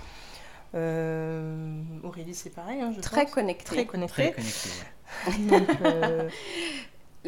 [0.75, 3.35] Euh, Aurélie, c'est pareil, hein, je Très pense.
[3.35, 3.64] connecté.
[3.64, 4.33] Très Très connecté.
[4.33, 4.70] connecté.
[5.27, 5.33] ouais.
[5.38, 6.29] Donc, euh,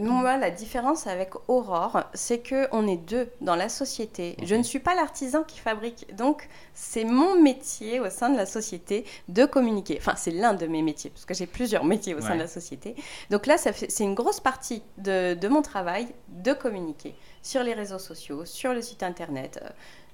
[0.01, 4.37] Moi, la différence avec Aurore, c'est que on est deux dans la société.
[4.43, 8.47] Je ne suis pas l'artisan qui fabrique, donc c'est mon métier au sein de la
[8.47, 9.97] société de communiquer.
[10.01, 12.49] Enfin, c'est l'un de mes métiers, parce que j'ai plusieurs métiers au sein de la
[12.49, 12.95] société.
[13.31, 17.99] Donc là, c'est une grosse partie de, de mon travail de communiquer sur les réseaux
[17.99, 19.61] sociaux, sur le site internet.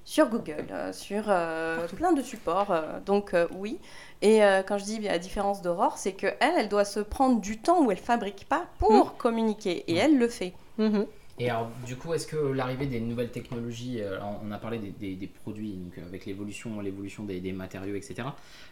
[0.05, 2.71] Sur Google, euh, sur euh, plein de supports.
[2.71, 3.79] euh, donc euh, oui.
[4.21, 7.41] Et euh, quand je dis la différence d'Aurore, c'est que elle, elle doit se prendre
[7.41, 10.53] du temps où elle fabrique pas pour communiquer, et elle le fait.
[10.77, 11.05] mhm.
[11.37, 14.91] Et alors, du coup, est-ce que l'arrivée des nouvelles technologies, alors, on a parlé des,
[14.91, 18.29] des- des produits, donc avec l'évolution, l'évolution des, des matériaux, etc.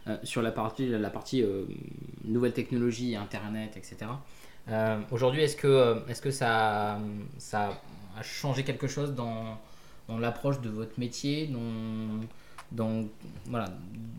[0.08, 1.66] euh, sur la partie, la partie euh,
[2.24, 4.12] nouvelles technologies, Internet, etc.
[4.70, 7.00] Euh, aujourd'hui, est-ce que, est-ce que ça,
[7.38, 7.72] ça
[8.18, 9.58] a changé quelque chose dans,
[10.08, 12.22] dans l'approche de votre métier dans,
[12.72, 13.06] dans,
[13.48, 13.68] voilà,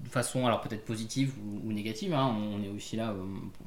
[0.04, 3.14] de façon alors peut-être positive ou, négative, hein, on est aussi là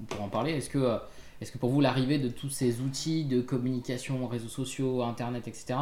[0.08, 0.54] pour en parler.
[0.54, 0.98] Est-ce que,
[1.42, 5.76] est-ce que pour vous l'arrivée de tous ces outils de communication, réseaux sociaux, internet, etc.,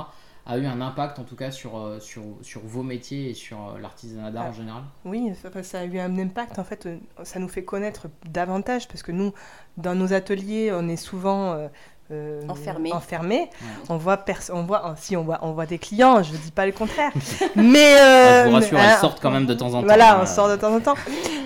[0.48, 3.58] a eu un impact en tout cas sur, euh, sur, sur vos métiers et sur
[3.58, 4.54] euh, l'artisanat d'art en ah.
[4.54, 4.84] général?
[5.04, 6.60] Oui, ça, ça, a eu un impact.
[6.60, 9.34] En fait, euh, ça nous fait connaître davantage parce que nous,
[9.78, 11.70] dans nos ateliers, on est souvent
[12.12, 12.94] euh, enfermé.
[12.94, 13.50] enfermé.
[13.90, 16.72] On voit on voit si on voit on voit des clients, je dis pas le
[16.72, 17.12] contraire.
[17.56, 19.88] mais euh, je vous rassure, elles sortent quand même de temps en temps.
[19.88, 20.94] Voilà, on sort de temps en temps.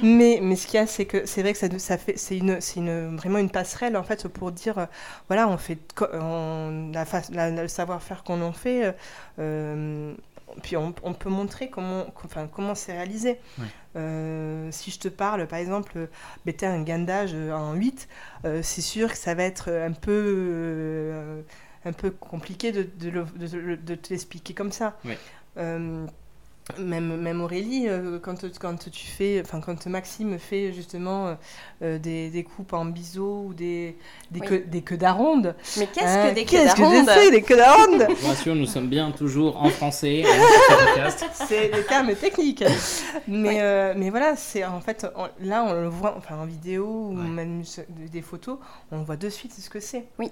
[0.04, 2.38] mais mais ce qu'il y a c'est que c'est vrai que ça ça fait c'est
[2.38, 4.86] une c'est une vraiment une passerelle en fait pour dire euh,
[5.28, 5.80] voilà, on fait
[6.14, 8.94] on, la, le savoir-faire qu'on en fait
[9.40, 10.14] euh,
[10.62, 13.40] puis on, peut montrer comment, enfin, comment c'est réalisé.
[13.96, 16.10] Euh, si je te parle, par exemple,
[16.46, 18.08] mettez un gain d'âge en 8,
[18.46, 21.42] euh, c'est sûr que ça va être un peu, euh,
[21.86, 23.26] un peu compliqué de, de,
[23.76, 24.98] de, te l'expliquer comme ça.
[26.78, 31.36] Même, même Aurélie, euh, quand, quand tu fais, enfin quand Maxime fait justement
[31.82, 33.98] euh, des, des, coupes en biseau ou des,
[34.30, 35.56] des, queues, des queues d'aronde.
[35.78, 38.08] Mais qu'est-ce que hein, des queues d'aronde Qu'est-ce que des queues d'aronde?
[38.22, 40.24] Bien sûr, nous sommes bien toujours en français.
[41.34, 42.64] c'est des termes techniques.
[43.28, 45.08] Mais, euh, mais voilà, c'est en fait,
[45.42, 48.60] là on le voit enfin, en vidéo ou même des photos,
[48.92, 50.06] on voit de suite ce que c'est.
[50.20, 50.32] Oui.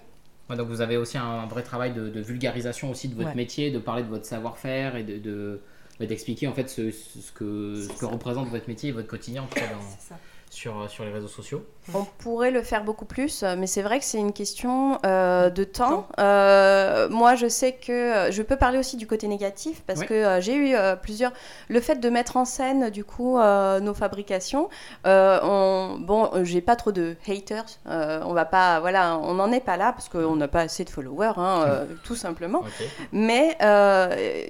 [0.50, 3.80] donc vous avez aussi un, vrai travail de, de, vulgarisation aussi de votre métier, de
[3.80, 5.62] parler de votre savoir-faire et de, de
[6.06, 9.48] d'expliquer en fait ce, ce, que, ce que représente votre métier et votre quotidien en
[9.48, 10.16] dans,
[10.50, 14.06] sur, sur les réseaux sociaux On pourrait le faire beaucoup plus, mais c'est vrai que
[14.06, 16.08] c'est une question euh, de temps.
[16.20, 20.40] Euh, moi, je sais que euh, je peux parler aussi du côté négatif parce que
[20.42, 21.32] j'ai eu plusieurs.
[21.70, 24.70] Le fait de mettre en scène, du coup, nos fabrications,
[25.06, 25.98] on...
[26.00, 27.66] bon, j'ai pas trop de haters.
[27.86, 30.90] on va pas, voilà, on n'en est pas là parce qu'on n'a pas assez de
[30.90, 32.64] followers, hein, tout simplement.
[33.12, 33.58] Mais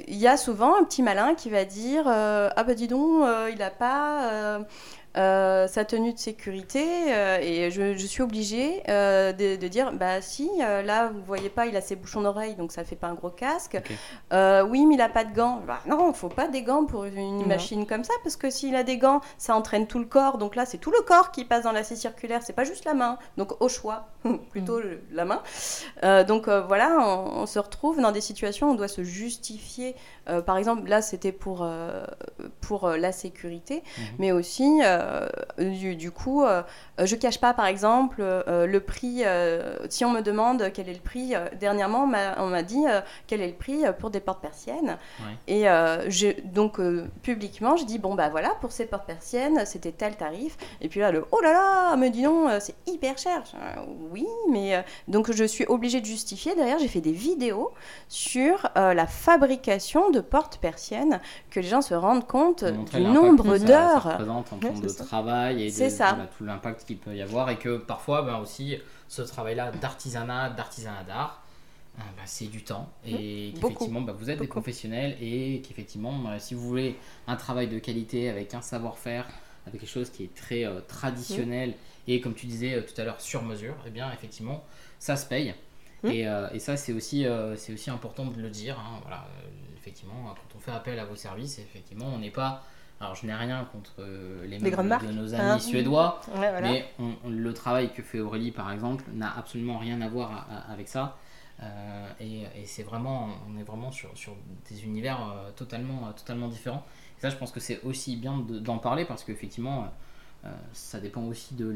[0.07, 3.61] il y a souvent un petit malin qui va dire Ah bah dis donc, il
[3.61, 4.59] a pas
[5.17, 10.47] euh, sa tenue de sécurité euh, et je, suis obligée euh, de, dire bah si
[10.59, 13.31] là vous voyez pas il a ses bouchons d'oreille donc ça fait pas un gros
[13.31, 13.81] casque.
[14.31, 15.61] Oui mais il a pas de gants.
[15.65, 18.83] Bah, non faut pas des gants pour une machine comme ça parce que s'il a
[18.83, 20.37] des gants ça entraîne tout le corps.
[20.37, 22.85] Donc là c'est tout le corps qui passe dans la scie circulaire c'est pas juste
[22.85, 23.17] la main.
[23.37, 24.09] Donc au choix
[24.51, 24.99] plutôt mm.
[25.13, 26.23] la main.
[26.25, 29.95] Donc voilà on, se retrouve dans des situations où on doit se justifier
[30.45, 31.67] par exemple là c'était pour
[32.61, 34.03] pour la sécurité mm-hmm.
[34.19, 36.63] mais aussi euh, du, du, coup, euh,
[37.03, 39.23] je cache pas, par exemple, euh, le prix.
[39.89, 42.85] si on me demande quel est le prix, dernièrement, on m'a dit
[43.27, 44.97] quel est le prix pour des portes persiennes.
[45.47, 46.79] Et je, donc,
[47.21, 50.57] publiquement, je dis bon, bah voilà, pour ces portes persiennes, c'était tel tarif.
[50.81, 53.43] Et puis là, le oh là là, me dis non, c'est hyper cher.
[54.11, 56.55] oui, mais donc je suis obligée de justifier.
[56.55, 57.71] Derrière, j'ai fait des vidéos
[58.07, 64.17] sur la fabrication de portes persiennes, que les gens se rendent compte du nombre d'heures
[65.03, 68.77] travail et de, tout l'impact qu'il peut y avoir et que parfois ben, aussi
[69.07, 71.43] ce travail-là d'artisanat, d'artisanat d'art,
[71.97, 73.59] euh, ben, c'est du temps et mmh.
[73.59, 76.95] qu'effectivement ben, vous êtes des professionnels et qu'effectivement ben, si vous voulez
[77.27, 79.27] un travail de qualité avec un savoir-faire,
[79.65, 82.11] avec quelque chose qui est très euh, traditionnel mmh.
[82.11, 84.63] et comme tu disais euh, tout à l'heure sur mesure, et eh bien effectivement
[84.99, 85.53] ça se paye.
[86.03, 86.09] Mmh.
[86.09, 87.25] Et, et, ça, c'est aussi,
[87.55, 88.77] c'est aussi important de le dire.
[88.79, 89.25] Hein, voilà,
[89.87, 92.63] effectivement, quand on fait appel à vos services, effectivement, on n'est pas
[92.99, 95.59] alors, je n'ai rien contre euh, les, les grandes marques de nos amis hein.
[95.59, 96.19] suédois,
[96.63, 96.85] mais
[97.27, 101.17] le travail que fait Aurélie, par exemple, n'a absolument rien à voir avec ça.
[101.61, 104.35] Euh, et, c'est vraiment, on est vraiment sur, sur
[104.69, 106.83] des univers euh, totalement, totalement différents.
[107.17, 109.91] Et ça, je pense que c'est aussi bien d'en parler parce qu'effectivement,
[110.71, 111.75] ça dépend aussi de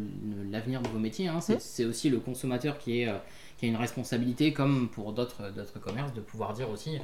[0.50, 1.28] l'avenir de vos métiers.
[1.28, 1.39] Hein.
[1.39, 1.56] Mmh.
[1.60, 3.13] C'est aussi le consommateur qui, est,
[3.58, 6.97] qui a une responsabilité, comme pour d'autres commerces, de pouvoir dire aussi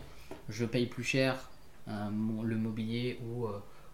[0.49, 1.49] je paye plus cher
[1.87, 3.47] le mobilier ou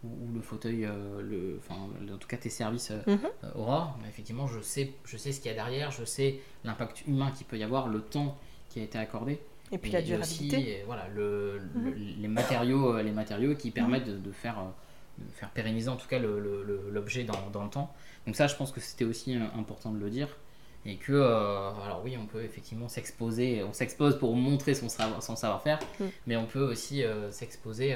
[0.03, 3.19] ou, le fauteuil, euh, le, enfin, en tout cas tes services euh, mhm.
[3.43, 6.39] euh, Aurore, mais effectivement, je sais, je sais ce qu'il y a derrière, je sais
[6.63, 8.37] l'impact humain qu'il peut y avoir, le temps
[8.69, 9.39] qui a été accordé.
[9.71, 10.57] Et puis la durabilité.
[10.57, 11.93] Aussi, voilà, le, mhm.
[12.21, 14.57] les, matériaux, les matériaux qui permettent de, faire,
[15.17, 17.91] de faire pérenniser en tout cas l'objet dans, dans, le temps.
[18.27, 20.27] Donc ça, je pense que c'était aussi important de le dire.
[20.85, 25.35] Et que, alors oui, on peut effectivement s'exposer, on s'expose pour montrer son savoir-faire, son
[25.35, 25.63] savoir
[25.99, 26.03] mm.
[26.27, 27.95] mais on peut aussi s'exposer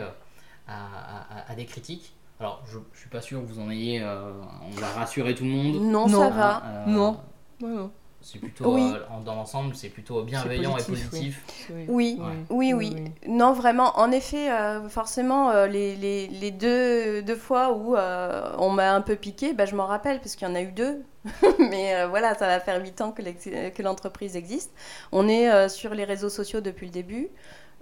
[0.67, 2.13] à, des critiques.
[2.39, 4.01] Alors, je, je suis pas sûr que vous en ayez.
[4.01, 4.31] Euh,
[4.61, 5.81] on va rassurer tout le monde.
[5.81, 6.63] Non, ça va.
[6.65, 7.19] Euh, non.
[7.61, 7.91] non.
[8.29, 8.93] C'est plutôt, Oui.
[8.93, 11.45] euh, dans l'ensemble, c'est plutôt bienveillant et positif.
[11.87, 12.25] Oui, Ouais.
[12.49, 17.71] oui, oui, Non, vraiment, en effet, euh, forcément, euh, les, les, les deux, deux fois
[17.71, 20.55] où euh, on m'a un peu piqué, bah, je m'en rappelle, parce qu'il y en
[20.55, 21.05] a eu deux.
[21.59, 24.73] Mais euh, voilà, ça va faire huit ans que l'entreprise existe.
[25.13, 27.29] On est euh, sur les réseaux sociaux depuis le début.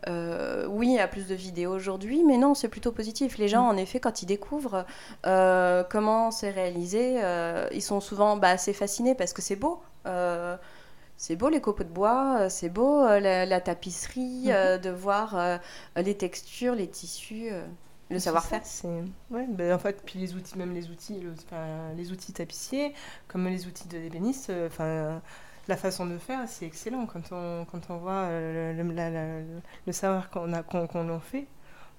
[0.08, 3.38] Euh, oui, il y a plus de vidéos aujourd'hui, mais non, c'est plutôt positif.
[3.38, 4.86] Les gens, en effet, quand ils découvrent
[5.26, 9.82] euh, comment c'est réalisé, euh, ils sont souvent bah, assez fascinés parce que c'est beau.
[11.18, 14.52] C'est beau les copeaux de bois, c'est beau la, la tapisserie, Mhm.
[14.52, 15.60] euh, de voir
[15.96, 17.50] les textures, les tissus,
[18.10, 18.62] le savoir-faire.
[19.32, 22.94] Ouais, ben, en fait puis les outils, même les outils, le- enfin, les outils tapissiers,
[23.28, 25.22] comme les outils de l'ébéniste, enfin
[25.68, 28.74] la façon de faire, c'est excellent quand on quand on voit euh,
[29.86, 31.48] le, savoir qu'on a qu'on en fait.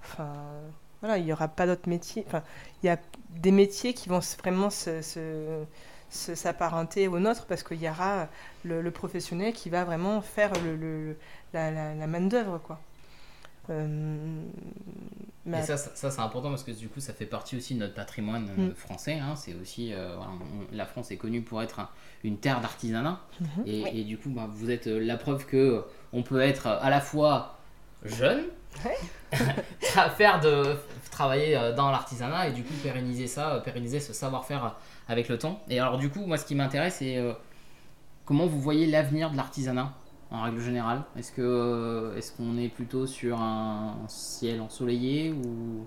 [0.02, 0.32] Enfin
[1.00, 2.24] voilà, il y aura pas d'autres métiers.
[2.26, 2.42] Enfin,
[2.82, 2.98] il y a
[3.30, 5.00] des métiers qui vont vraiment se,
[6.08, 8.28] s'apparenter au nôtre parce qu'il y aura
[8.64, 11.16] le, professionnel qui va vraiment faire le,
[11.52, 12.80] la, la, la main d'œuvre quoi.
[13.70, 14.42] Euh,
[15.44, 17.74] mais Et ça, ça, ça, c'est important parce que du coup, ça fait partie aussi
[17.74, 18.74] de notre patrimoine euh, Mm.
[18.74, 19.18] français.
[19.18, 19.34] hein.
[19.36, 21.88] C'est aussi, euh, voilà, on- la France est connue pour être un-
[22.24, 23.20] une terre d'artisanat.
[23.40, 23.48] Mhm.
[23.66, 23.90] Et, Oui.
[23.94, 25.80] et du coup, bah, vous êtes euh, la preuve que euh,
[26.12, 27.58] on peut être euh, à la fois
[28.04, 28.44] jeune,
[29.82, 30.76] tra- faire de
[31.10, 34.68] travailler euh, dans l'artisanat et du coup pérenniser ça, euh, pérenniser ce savoir-faire euh,
[35.08, 35.60] avec le temps.
[35.68, 37.32] Et alors du coup, moi, ce qui m'intéresse, c'est euh,
[38.24, 39.92] comment vous voyez l'avenir de l'artisanat?
[40.30, 41.02] En règle générale.
[41.18, 45.86] Est-ce que euh, est-ce qu'on est plutôt sur un ciel ensoleillé ou?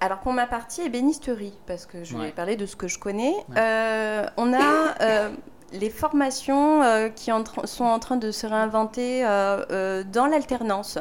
[0.00, 2.26] Alors pour ma partie ébénisterie, parce que je Ouais.
[2.26, 3.56] vais parler de ce que je connais, Ouais.
[3.58, 5.30] euh, on a euh,
[5.72, 10.98] les formations euh, qui en sont en train de se réinventer dans l'alternance.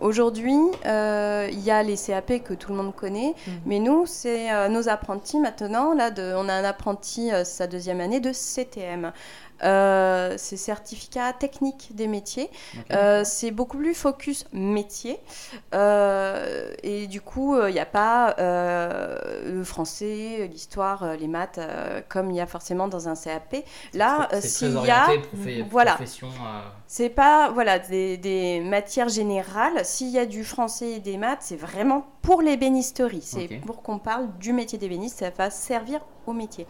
[0.00, 0.54] Aujourd'hui,
[0.84, 3.54] il y a les CAP que tout le monde connaît, Mhm.
[3.66, 5.92] mais nous, c'est nos apprentis maintenant.
[5.94, 9.12] Là, de, on a un apprenti, sa deuxième année, de CTM.
[9.62, 12.50] Euh, c'est certificat technique des métiers.
[12.92, 15.18] Euh, c'est beaucoup plus focus métier.
[15.74, 21.60] Euh, et du coup, il n'y a pas le français, l'histoire, les maths,
[22.08, 23.56] comme il y a forcément dans un CAP.
[23.92, 25.08] Là, s'il y a.
[25.70, 25.98] Voilà.
[26.86, 29.84] C'est pas voilà, des, des matières générales.
[29.84, 33.22] S'il y a du français et des maths, c'est vraiment pour l'ébénisterie.
[33.22, 35.18] C'est pour qu'on parle du métier d'ébéniste.
[35.18, 36.66] Ça va servir au métier.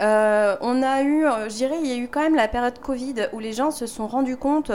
[0.00, 2.78] Euh, on a eu, euh, je dirais, il y a eu quand même la période
[2.80, 4.72] Covid où les gens se sont rendus compte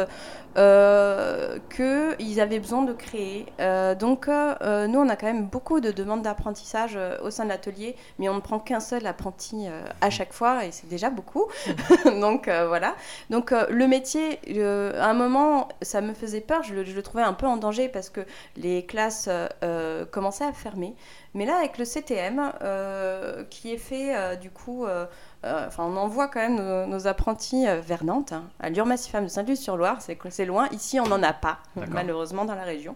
[0.57, 3.45] euh, qu'ils avaient besoin de créer.
[3.59, 7.95] Euh, donc, nous, on a quand même beaucoup de demandes d'apprentissage au sein de l'atelier,
[8.17, 9.67] mais on ne prend qu'un seul apprenti
[10.01, 11.45] à chaque fois et c'est déjà beaucoup.
[12.05, 12.95] donc, euh, voilà.
[13.29, 14.39] Donc, le métier,
[14.97, 16.63] à un moment, ça me faisait peur.
[16.63, 18.21] Je le, je le trouvais un peu en danger parce que
[18.57, 19.29] les classes
[20.09, 20.95] commençaient à fermer.
[21.33, 25.05] Mais là, avec le CTM, euh, qui est fait, euh, du coup, euh,
[25.43, 30.01] enfin, on envoie quand même nos, nos apprentis vers Nantes, hein, à l'Urmassifam de Saint-Luce-sur-Loire,
[30.01, 30.67] c'est c'est loin.
[30.71, 32.95] Ici, on n'en a pas, malheureusement, dans la région.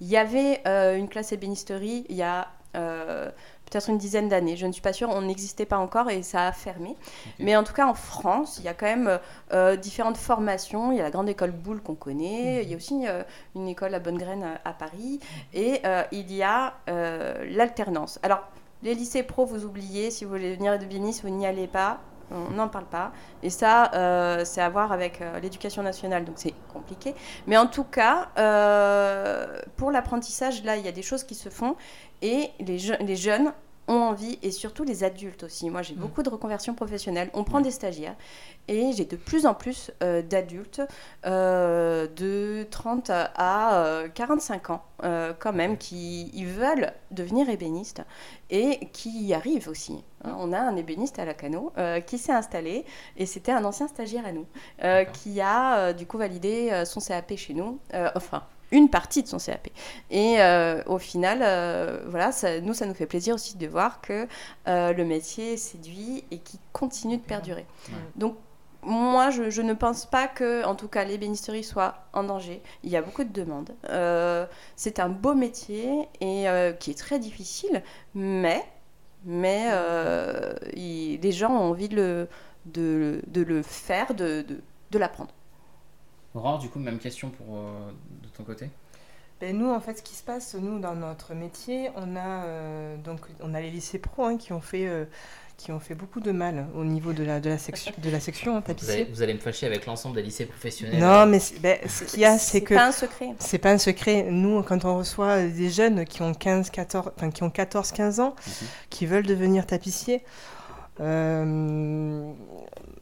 [0.00, 0.62] Il y avait
[0.98, 3.30] une classe ébénisterie il y a euh,
[3.72, 6.46] peut-être une dizaine d'années, je ne suis pas sûre, on n'existait pas encore et ça
[6.46, 6.94] a fermé.
[7.38, 9.18] Mais en tout cas, en France, il y a quand même
[9.52, 10.92] euh, différentes formations.
[10.92, 13.22] Il y a la grande école Boulle qu'on connaît, il y a aussi euh,
[13.54, 15.20] une école à Bonne Graine à, à Paris,
[15.54, 18.18] et euh, il y a euh, l'alternance.
[18.22, 18.40] Alors,
[18.82, 22.00] les lycées pro, vous oubliez, si vous voulez venir de Bénis, vous n'y allez pas.
[22.34, 23.12] On n'en parle pas.
[23.42, 27.14] Et ça, euh, c'est à voir avec euh, l'éducation nationale, donc c'est compliqué.
[27.46, 31.50] Mais en tout cas, euh, pour l'apprentissage, là, il y a des choses qui se
[31.50, 31.76] font.
[32.22, 33.52] Et les, je- les jeunes
[33.88, 35.68] ont envie, et surtout les adultes aussi.
[35.68, 35.98] Moi, j'ai Mm.
[35.98, 37.30] beaucoup de reconversions professionnelles.
[37.34, 38.14] On prend des stagiaires.
[38.68, 40.80] Et j'ai de plus en plus euh, d'adultes
[41.26, 48.02] euh, de 30 à euh, 45 ans, euh, quand même, qui ils veulent devenir ébénistes
[48.50, 50.04] et qui y arrivent aussi.
[50.24, 52.84] Hein, on a un ébéniste à la Cano euh, qui s'est installé
[53.16, 54.46] et c'était un ancien stagiaire à nous
[54.84, 57.80] euh, qui a euh, du coup validé son CAP chez nous,
[58.14, 59.68] enfin une partie de son CAP.
[60.10, 64.00] Et euh, au final, euh, voilà, ça- nous, ça nous fait plaisir aussi de voir
[64.00, 64.26] que
[64.66, 67.66] euh, le métier séduit et qui continue de perdurer.
[67.88, 67.94] Ouais.
[68.16, 68.36] Donc,
[68.84, 72.60] moi, je, je ne pense pas que, en tout cas, l'ébénisterie soit en danger.
[72.82, 73.70] Il y a beaucoup de demandes.
[74.74, 76.46] C'est un beau métier et
[76.80, 77.80] qui est très difficile,
[78.16, 78.64] mais,
[79.24, 79.68] mais
[80.74, 82.28] il- les gens ont envie de le,
[82.66, 84.60] de, de le faire, de, de,
[84.90, 85.30] de l'apprendre.
[86.34, 87.90] Aurore, du coup, même question pour euh,
[88.22, 88.70] de ton côté?
[89.40, 92.96] Ben, nous, en fait, ce qui se passe, nous, dans notre métier, on a, euh,
[92.96, 95.04] donc, on a les lycées pro hein, qui, ont fait, euh,
[95.58, 98.20] qui ont fait beaucoup de mal au niveau de la, de la, section, de la
[98.20, 99.04] section hein, Vous allez, tapissier.
[99.12, 101.00] vous allez me fâcher avec l'ensemble des lycées professionnels.
[101.00, 103.34] Non, mais c'est- ben, ce qu'il y a, c'est que pas un secret.
[103.40, 104.28] c'est pas un secret.
[104.30, 108.20] Nous, quand on reçoit des jeunes qui ont 15, 14, enfin, qui ont 14, 15
[108.20, 108.66] ans, Mhm.
[108.90, 110.22] qui veulent devenir tapissiers,
[111.00, 112.32] Euh,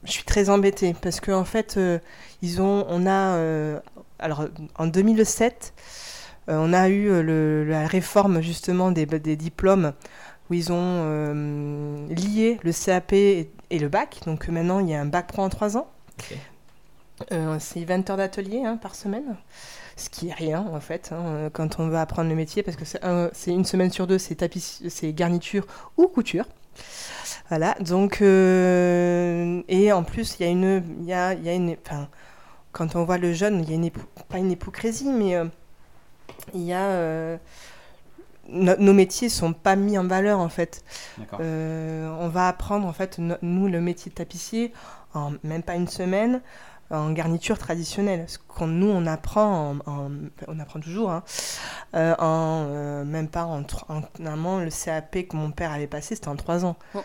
[0.05, 1.99] je suis très embêtée parce qu'en en fait, euh,
[2.43, 3.81] ils ont, on a, euh,
[4.19, 5.75] alors en 2007,
[6.49, 9.93] on a eu le, la réforme justement des, des, diplômes
[10.49, 14.21] où ils ont lié le CAP et, le bac.
[14.27, 15.89] Donc maintenant, il y a un bac pro en 3 ans.
[17.59, 19.37] c'est 20 heures d'atelier hein, par semaine
[19.97, 22.87] ce qui est rien en fait hein, quand on veut apprendre le métier parce que
[22.87, 24.39] c'est une semaine sur deux c'est
[24.89, 25.67] c'est garniture
[25.99, 26.47] ou couture
[27.51, 30.85] voilà, donc, euh, et en plus, il y a une.
[31.01, 32.09] Il y a, y a une enfin,
[32.71, 33.91] quand on voit le jeune, il y a une
[34.29, 35.47] pas une hypocrisie, mais euh,
[36.55, 36.85] il y a.
[36.85, 37.37] Euh,
[38.49, 40.85] nos métiers sont pas mis en valeur en fait.
[41.41, 44.73] on va apprendre en fait, nous, le métier de tapissier,
[45.15, 46.41] en même pas une semaine
[46.91, 48.25] en garniture traditionnelle.
[48.29, 50.11] Ce qu'on nous on apprend, en,
[50.49, 51.23] on apprend toujours, hein,
[51.95, 56.15] euh, en euh, même pas en, en, normalement le CAP que mon père avait passé
[56.15, 56.77] c'était en trois ans.
[56.95, 57.03] Oh.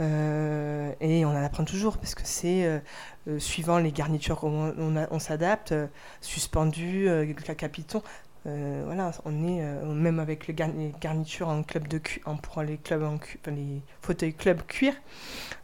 [0.00, 2.82] Euh, et on en apprend toujours parce que c'est
[3.38, 5.74] suivant les garnitures on, on s'adapte,
[6.20, 7.08] suspendu,
[7.56, 8.02] capiton.
[8.48, 12.62] Euh, voilà, on est euh, même avec les, garnitures en club de cu, en, pour
[12.62, 14.94] les clubs en les fauteuils club cuir.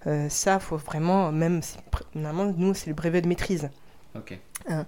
[0.06, 1.60] Euh, ça, faut vraiment même
[2.14, 3.70] normalement nous c'est le brevet de maîtrise.
[4.14, 4.38] Ok.
[4.68, 4.86] Hein.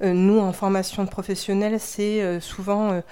[0.00, 3.02] nous en formation de professionnel, c'est souvent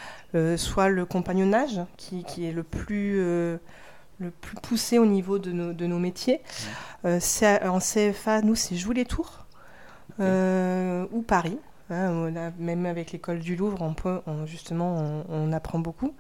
[0.57, 3.21] soit le compagnonnage qui, qui est le plus
[4.19, 6.41] le plus poussé au niveau de nos, de nos métiers.
[7.05, 9.47] en CFA, nous, c'est Jouer les Tours
[10.19, 11.59] ou Paris.
[11.89, 16.15] Hein, même avec l'école du Louvre, on peut, justement, on, apprend beaucoup.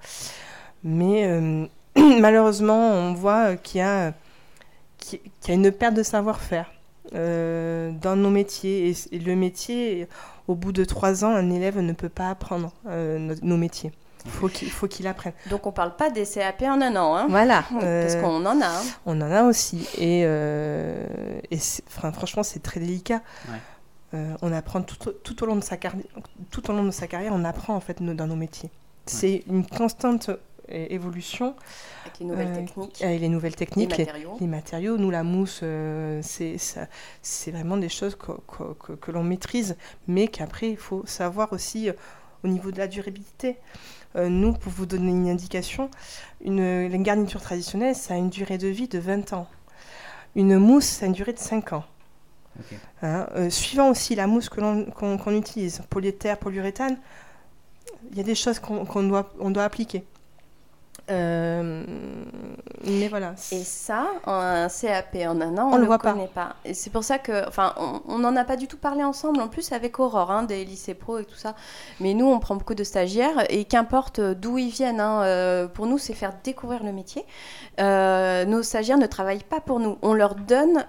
[0.84, 1.66] Mais euh,
[2.20, 4.12] malheureusement, on voit qu'il y, a,
[4.98, 6.70] qu'il y a une perte de savoir-faire
[7.14, 8.94] euh, dans nos métiers.
[9.10, 10.08] Et, le métier,
[10.46, 13.90] au bout de trois ans, un élève ne peut pas apprendre euh, nos, métiers.
[14.24, 15.32] Faut il faut qu'il apprenne.
[15.50, 17.16] Donc on parle pas des CAP en un an.
[17.16, 17.64] Hein voilà.
[17.80, 18.66] Parce qu'on en a.
[18.66, 18.82] Hein.
[19.04, 19.88] On en a aussi.
[19.98, 21.58] Et, et
[21.88, 23.22] franchement, c'est très délicat.
[23.48, 23.58] Ouais.
[24.14, 27.32] Euh, on apprend tout, tout, au long de sa tout au long de sa carrière,
[27.34, 28.70] on apprend en fait dans nos métiers.
[29.06, 30.36] C'est une constante euh,
[30.68, 31.54] évolution.
[32.04, 33.02] Avec les nouvelles euh, techniques.
[33.02, 33.96] Avec les nouvelles techniques.
[33.96, 34.36] Les matériaux.
[34.40, 34.96] Les, matériaux.
[34.96, 35.62] Nous, la mousse,
[36.22, 39.76] c'est vraiment des choses que, que, l'on maîtrise,
[40.06, 41.90] mais qu'après, il faut savoir aussi
[42.44, 43.56] au niveau de la durabilité.
[44.16, 45.90] nous, pour vous donner une indication,
[46.44, 49.48] une, une garniture traditionnelle, ça a une durée de vie de 20 ans.
[50.36, 51.84] Une mousse, ça a une durée de 5 ans.
[53.02, 56.98] Hein, euh, suivant aussi la mousse qu'on utilise, polyéther, polyuréthane,
[58.10, 60.04] il y a des choses qu'on doit, on doit appliquer.
[61.10, 61.84] Euh,
[62.84, 63.34] mais voilà.
[63.52, 66.56] Et ça, un CAP en un an, on, ne le, connaît pas.
[66.64, 67.74] Et c'est pour ça que, enfin,
[68.08, 70.94] on n'en a pas du tout parlé ensemble, en plus avec Aurore, hein, des lycées
[70.94, 71.54] pro et tout ça.
[72.00, 75.86] Mais nous, on prend beaucoup de stagiaires et qu'importe d'où ils viennent, hein, euh, pour
[75.86, 77.24] nous, c'est faire découvrir le métier.
[77.80, 79.98] Euh, nos stagiaires ne travaillent pas pour nous.
[80.02, 80.84] On leur donne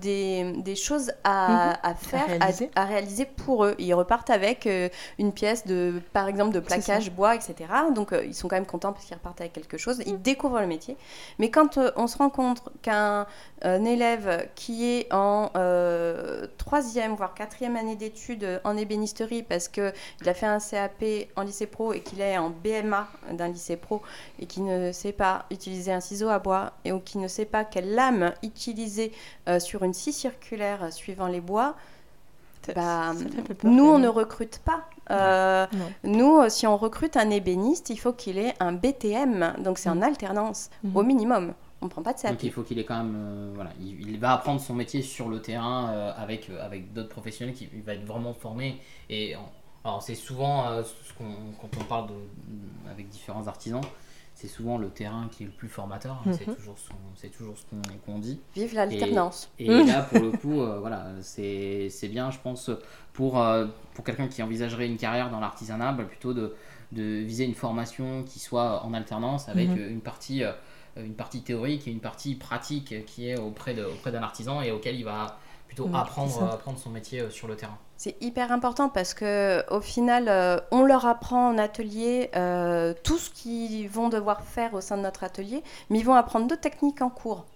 [0.00, 1.76] des, des, choses à, mhm.
[1.82, 2.26] à faire,
[2.74, 3.26] à réaliser.
[3.26, 3.74] pour eux.
[3.78, 4.68] Ils repartent avec
[5.18, 7.54] une pièce de, par exemple, de plaquage bois, etc.
[7.94, 10.66] Donc, ils sont quand même contents parce qu'ils repartent avec quelque chose, ils découvrent le
[10.66, 10.96] métier.
[11.38, 13.26] Mais quand euh, on se rend compte qu'un
[13.62, 19.92] élève qui est en euh, troisième, voire quatrième année d'études en ébénisterie, parce qu'il
[20.26, 21.04] a fait un CAP
[21.36, 24.02] en lycée pro et qu'il est en BMA d'un lycée pro,
[24.38, 27.44] et qui ne sait pas utiliser un ciseau à bois, et ou qui ne sait
[27.44, 29.12] pas quelle lame utiliser
[29.48, 31.76] euh, sur une scie circulaire suivant les bois,
[32.74, 33.12] bah,
[33.64, 34.84] nous, on ne recrute pas.
[35.10, 35.66] Euh,
[36.04, 39.88] nous, euh, si on recrute un ébéniste, il faut qu'il ait un BTM, donc c'est
[39.88, 40.02] en mm.
[40.02, 40.96] alternance, mm.
[40.96, 41.54] au minimum.
[41.82, 42.32] On ne prend pas de CAP.
[42.32, 45.28] Donc il faut qu'il ait quand même, euh, voilà, il, va apprendre son métier sur
[45.28, 48.78] le terrain avec avec d'autres professionnels qui va être vraiment formé.
[49.08, 49.34] Et
[49.82, 52.14] alors c'est souvent ce qu'on, quand on parle de,
[52.90, 53.80] avec différents artisans,
[54.40, 56.22] c'est souvent le terrain qui est le plus formateur.
[56.24, 56.54] Hein, c'est mhm.
[56.54, 56.76] toujours,
[57.14, 57.64] c'est toujours ce
[58.06, 58.40] qu'on, dit.
[58.54, 59.50] Vive l'alternance.
[59.58, 62.70] Et, là, pour le coup, euh, voilà, c'est, bien, je pense,
[63.12, 66.54] pour, euh, pour quelqu'un qui envisagerait une carrière dans l'artisanat, bah, plutôt de,
[66.92, 69.90] de viser une formation qui soit en alternance avec mhm.
[69.90, 70.52] une partie euh,
[70.96, 74.72] une partie théorique et une partie pratique qui est auprès, de, auprès d'un artisan et
[74.72, 75.38] auquel il va
[75.70, 77.78] plutôt apprendre, apprendre son métier sur le terrain.
[77.96, 83.18] C'est hyper important parce que au final, euh, on leur apprend en atelier euh, tout
[83.18, 86.60] ce qu'ils vont devoir faire au sein de notre atelier, mais ils vont apprendre d'autres
[86.60, 87.46] techniques en cours.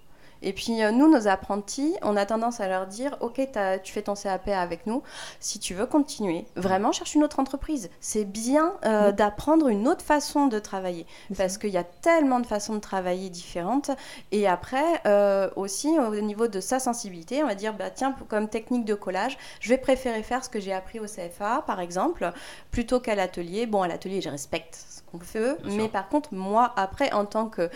[0.44, 3.40] Et puis euh, nous, nos apprentis, on a tendance à leur dire, ok,
[3.82, 5.02] tu fais ton CAP avec nous,
[5.40, 7.90] si tu veux continuer, vraiment cherche une autre entreprise.
[8.00, 12.46] C'est bien euh, d'apprendre une autre façon de travailler, parce qu'il y a tellement de
[12.46, 13.90] façons de travailler différentes.
[14.32, 18.48] Et après, euh, aussi au niveau de sa sensibilité, on va dire, bah, tiens, comme
[18.48, 22.30] technique de collage, je vais préférer faire ce que j'ai appris au CFA, par exemple,
[22.70, 23.64] plutôt qu'à l'atelier.
[23.64, 27.46] Bon, à l'atelier, je respecte ce qu'on fait, mais par contre, moi, après, en tant
[27.46, 27.70] que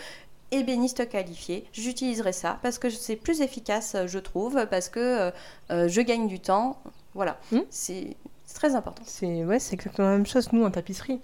[0.51, 5.31] ébéniste qualifié, j'utiliserai ça parce que c'est plus efficace, je trouve, parce que
[5.71, 6.81] euh, je gagne du temps.
[7.13, 7.59] Voilà, Hmm.
[7.69, 8.15] c'est
[8.53, 9.03] très important.
[9.05, 11.21] C'est ouais, c'est exactement la même chose, nous, en tapisserie.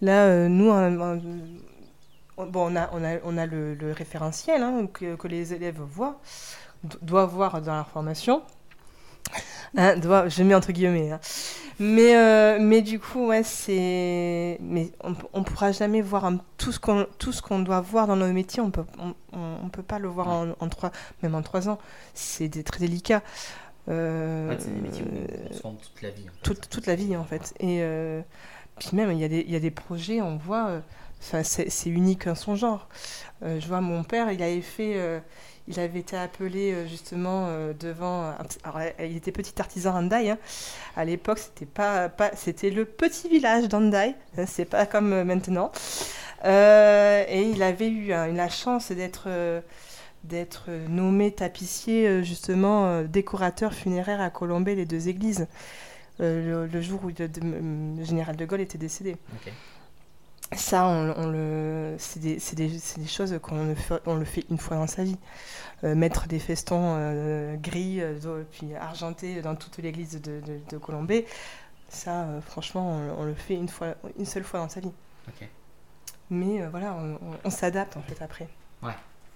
[0.00, 0.70] Là, euh, nous,
[2.36, 5.80] bon, on a, on a, on a le, le référentiel hein, que, que les élèves
[5.80, 6.20] voient,
[6.84, 8.42] do- doivent voir dans leur formation.
[9.76, 11.10] Hein, doivent- je mets entre guillemets.
[11.12, 11.20] hein.
[11.80, 14.58] Mais, euh, mais du coup, ouais, c'est.
[14.60, 18.06] Mais on ne pourra jamais voir un- tout ce qu'on tout ce qu'on doit voir
[18.06, 18.62] dans nos métiers.
[18.62, 18.84] On peut,
[19.32, 20.92] on, peut pas le voir en, en trois,
[21.24, 21.78] même en trois ans.
[22.14, 23.22] C'est très délicat.
[23.88, 25.08] Euh, c'est des métiers où
[25.50, 26.22] on se forme toute la vie.
[26.28, 26.38] en fait.
[26.44, 27.52] toute, toute la vie en fait.
[27.58, 28.22] Et euh,
[28.78, 30.80] puis même, il y, a des- y a des projets, on voit,
[31.20, 32.88] enfin, c'est unique en son genre.
[33.42, 35.20] Je vois mon père, il avait fait,
[35.66, 38.34] il avait été appelé euh, justement euh, devant,
[38.64, 40.30] alors, euh, il était petit artisan Handai.
[40.30, 40.38] hein.
[40.96, 44.14] À l'époque, c'était pas, c'était le petit village d'Handai.
[44.36, 45.72] hein, c'est pas comme maintenant.
[46.44, 49.28] Et il avait eu hein, la chance d'être
[50.24, 55.46] d'être nommé tapissier, justement, décorateur funéraire à Colombey, les deux églises,
[56.18, 59.16] le, jour où le, général de Gaulle était décédé.
[60.52, 64.44] Ça, on, on le, c'est des, des- des choses qu'on le fait, on le fait
[64.50, 65.16] une fois dans sa vie.
[65.84, 70.78] Euh, mettre des festons euh, gris, euh, puis argentés dans toute l'église de, de, de
[70.78, 71.26] Colombey,
[71.88, 74.92] ça, euh, franchement, on, on le fait une, fois, une seule fois dans sa vie.
[75.28, 75.48] Ok.
[76.30, 76.96] Mais voilà,
[77.44, 78.48] on, s'adapte en fait après.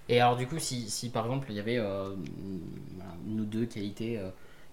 [0.07, 4.19] Et alors, du coup, si, si par exemple il y avait une, ou deux qualités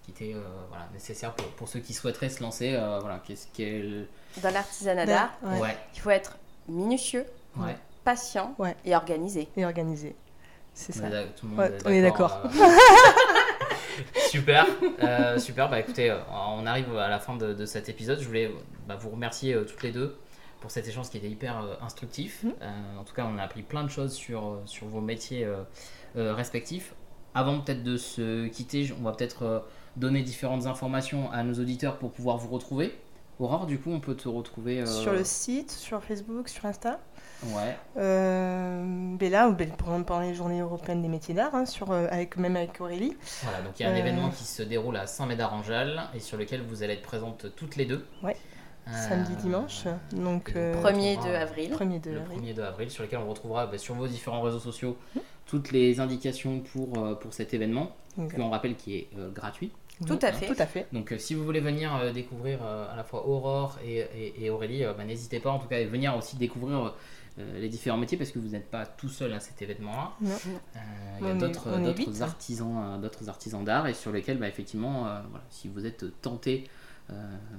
[0.07, 3.47] qui étaient euh, voilà, nécessaires pour, pour ceux qui souhaiteraient se lancer, euh, voilà, qu'est-ce
[3.53, 4.07] qu'elle.
[4.41, 5.59] Dans l'artisanat d'art, Ouais.
[5.59, 6.37] Ouais, il faut être
[6.69, 7.25] minutieux,
[7.57, 7.75] ouais.
[8.03, 8.75] patient Ouais.
[8.85, 9.47] et organisé.
[9.57, 10.15] Et organisé.
[10.73, 11.23] C'est On ça.
[11.35, 12.39] tout le monde Ouais, est on est d'accord.
[12.45, 12.49] euh.
[14.29, 14.65] super,
[15.03, 15.69] euh, super.
[15.69, 18.19] Bah écoutez, on arrive à la fin de, de cet épisode.
[18.19, 18.51] Je voulais
[18.87, 20.17] bah, vous remercier euh, toutes les deux
[20.61, 22.43] pour cet échange qui était hyper euh, instructif.
[22.43, 22.53] Mhm.
[22.61, 25.57] Euh, en tout cas, on a appris plein de choses sur, sur vos métiers euh,
[26.15, 26.93] euh, respectifs.
[27.35, 29.59] Avant peut-être de se quitter, on va peut-être euh,
[29.97, 32.93] donner différentes informations à nos auditeurs pour pouvoir vous retrouver.
[33.39, 36.99] Aurore, du coup, on peut te retrouver euh, Sur le site, sur Facebook, sur Insta.
[37.43, 41.91] Ouais, Euh, mais là, ben, exemple, pendant les journées européennes des métiers d'art, hein, sur,
[41.91, 43.15] euh, avec, même avec Aurélie.
[43.43, 43.61] voilà.
[43.61, 43.97] Donc il y a un Euh.
[43.97, 47.85] événement qui se déroule à Saint-Médard-en-Jalles et sur lequel vous allez être présentes toutes les
[47.85, 48.03] deux.
[48.23, 48.35] Ouais.
[48.87, 49.83] Euh, Samedi, dimanche.
[50.13, 51.71] Donc, euh, donc, 1er on 2 retrouvera, avril.
[51.73, 52.39] 1er de Le avril.
[52.39, 55.19] 1er 2 avril, sur lequel on retrouvera bah, sur vos différents réseaux sociaux Mmh.
[55.45, 59.29] toutes les indications pour, euh, pour cet événement, Donc, que l'on rappelle qui est euh,
[59.29, 59.71] gratuit.
[60.05, 60.47] Tout à fait.
[60.47, 60.85] Tout à fait.
[60.93, 64.45] Donc euh, si vous voulez venir euh, découvrir euh, à la fois Aurore et, et-
[64.45, 66.93] et Aurélie, euh, bah, n'hésitez pas en tout cas à venir aussi découvrir
[67.39, 70.11] euh, les différents métiers parce que vous n'êtes pas tout seul à cet événement-là.
[70.75, 70.79] Euh,
[71.21, 71.33] Il y a
[72.05, 75.85] d'autres artisans, euh, d'autres artisans d'art et sur lesquels bah, effectivement, euh, voilà, si vous
[75.85, 76.69] êtes tenté euh,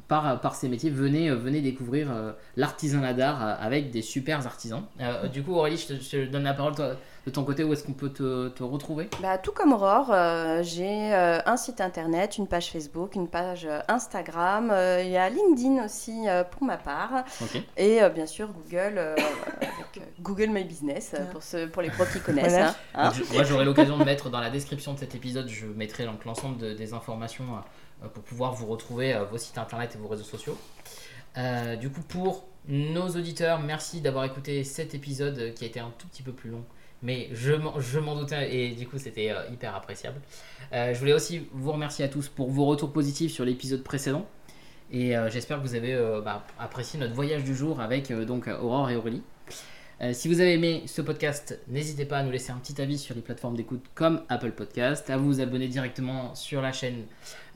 [0.08, 4.46] par, par ces métiers, venez, euh, venez découvrir euh, l'artisanat d'art euh, avec des super
[4.46, 4.82] artisans.
[5.00, 6.92] Euh, du coup Aurélie, je te, je te donne la parole toi,
[7.26, 9.08] de ton côté, où est-ce qu'on peut te, te retrouver?
[9.20, 13.66] Bah, tout comme Aurore, euh, j'ai euh, un site internet, une page Facebook, une page
[13.66, 14.70] euh, Instagram.
[14.70, 17.24] euh, Il y a LinkedIn aussi euh, pour ma part.
[17.76, 21.30] Et euh, bien sûr Google, euh, avec euh, Google My Business euh, Ouais.
[21.32, 22.52] pour, ceux, pour les pros qui connaissent.
[22.52, 22.68] Voilà.
[22.70, 23.04] hein, hein.
[23.10, 26.04] Donc, je- moi, j'aurai l'occasion de mettre dans la description de cet épisode, je mettrai
[26.06, 27.60] donc l'ensemble de- des informations euh,
[28.12, 30.56] pour pouvoir vous retrouver euh, vos sites internet et vos réseaux sociaux.
[31.36, 35.80] Euh, du coup, pour nos auditeurs, merci d'avoir écouté cet épisode euh, qui a été
[35.80, 36.64] un tout petit peu plus long,
[37.02, 40.20] mais je m'en doutais et du coup, c'était euh, hyper appréciable.
[40.72, 44.26] Euh, je voulais aussi vous remercier à tous pour vos retours positifs sur l'épisode précédent.
[44.90, 48.24] Et euh, j'espère que vous avez euh, bah, apprécié notre voyage du jour avec euh,
[48.24, 49.22] donc Aurore et Aurélie.
[50.00, 52.98] Euh, si vous avez aimé ce podcast, n'hésitez pas à nous laisser un petit avis
[52.98, 57.04] sur les plateformes d'écoute comme Apple Podcast, à vous abonner directement sur la chaîne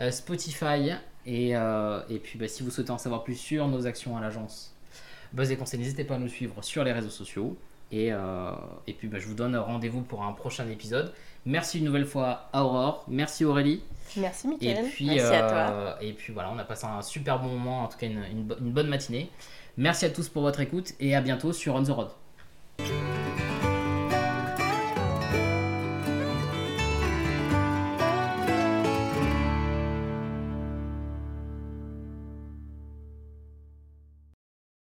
[0.00, 0.90] euh, Spotify.
[1.24, 4.20] Et, euh, et puis bah, si vous souhaitez en savoir plus sur nos actions à
[4.20, 4.74] l'agence
[5.32, 7.56] Buzz et Conseil, n'hésitez pas à nous suivre sur les réseaux sociaux.
[7.92, 8.06] Et,
[8.86, 11.12] et puis bah, je vous donne rendez-vous pour un prochain épisode.
[11.44, 13.82] Merci une nouvelle fois à Aurore, merci Aurélie.
[14.16, 14.86] Merci, Et Mickaël.
[14.88, 17.88] puis, Merci à euh, et puis voilà, on a passé un super bon moment, en
[17.88, 19.30] tout cas une, une bo- une bonne matinée.
[19.76, 22.08] Merci à tous pour votre écoute et à bientôt sur On the Road.
[22.78, 23.21] Thank you.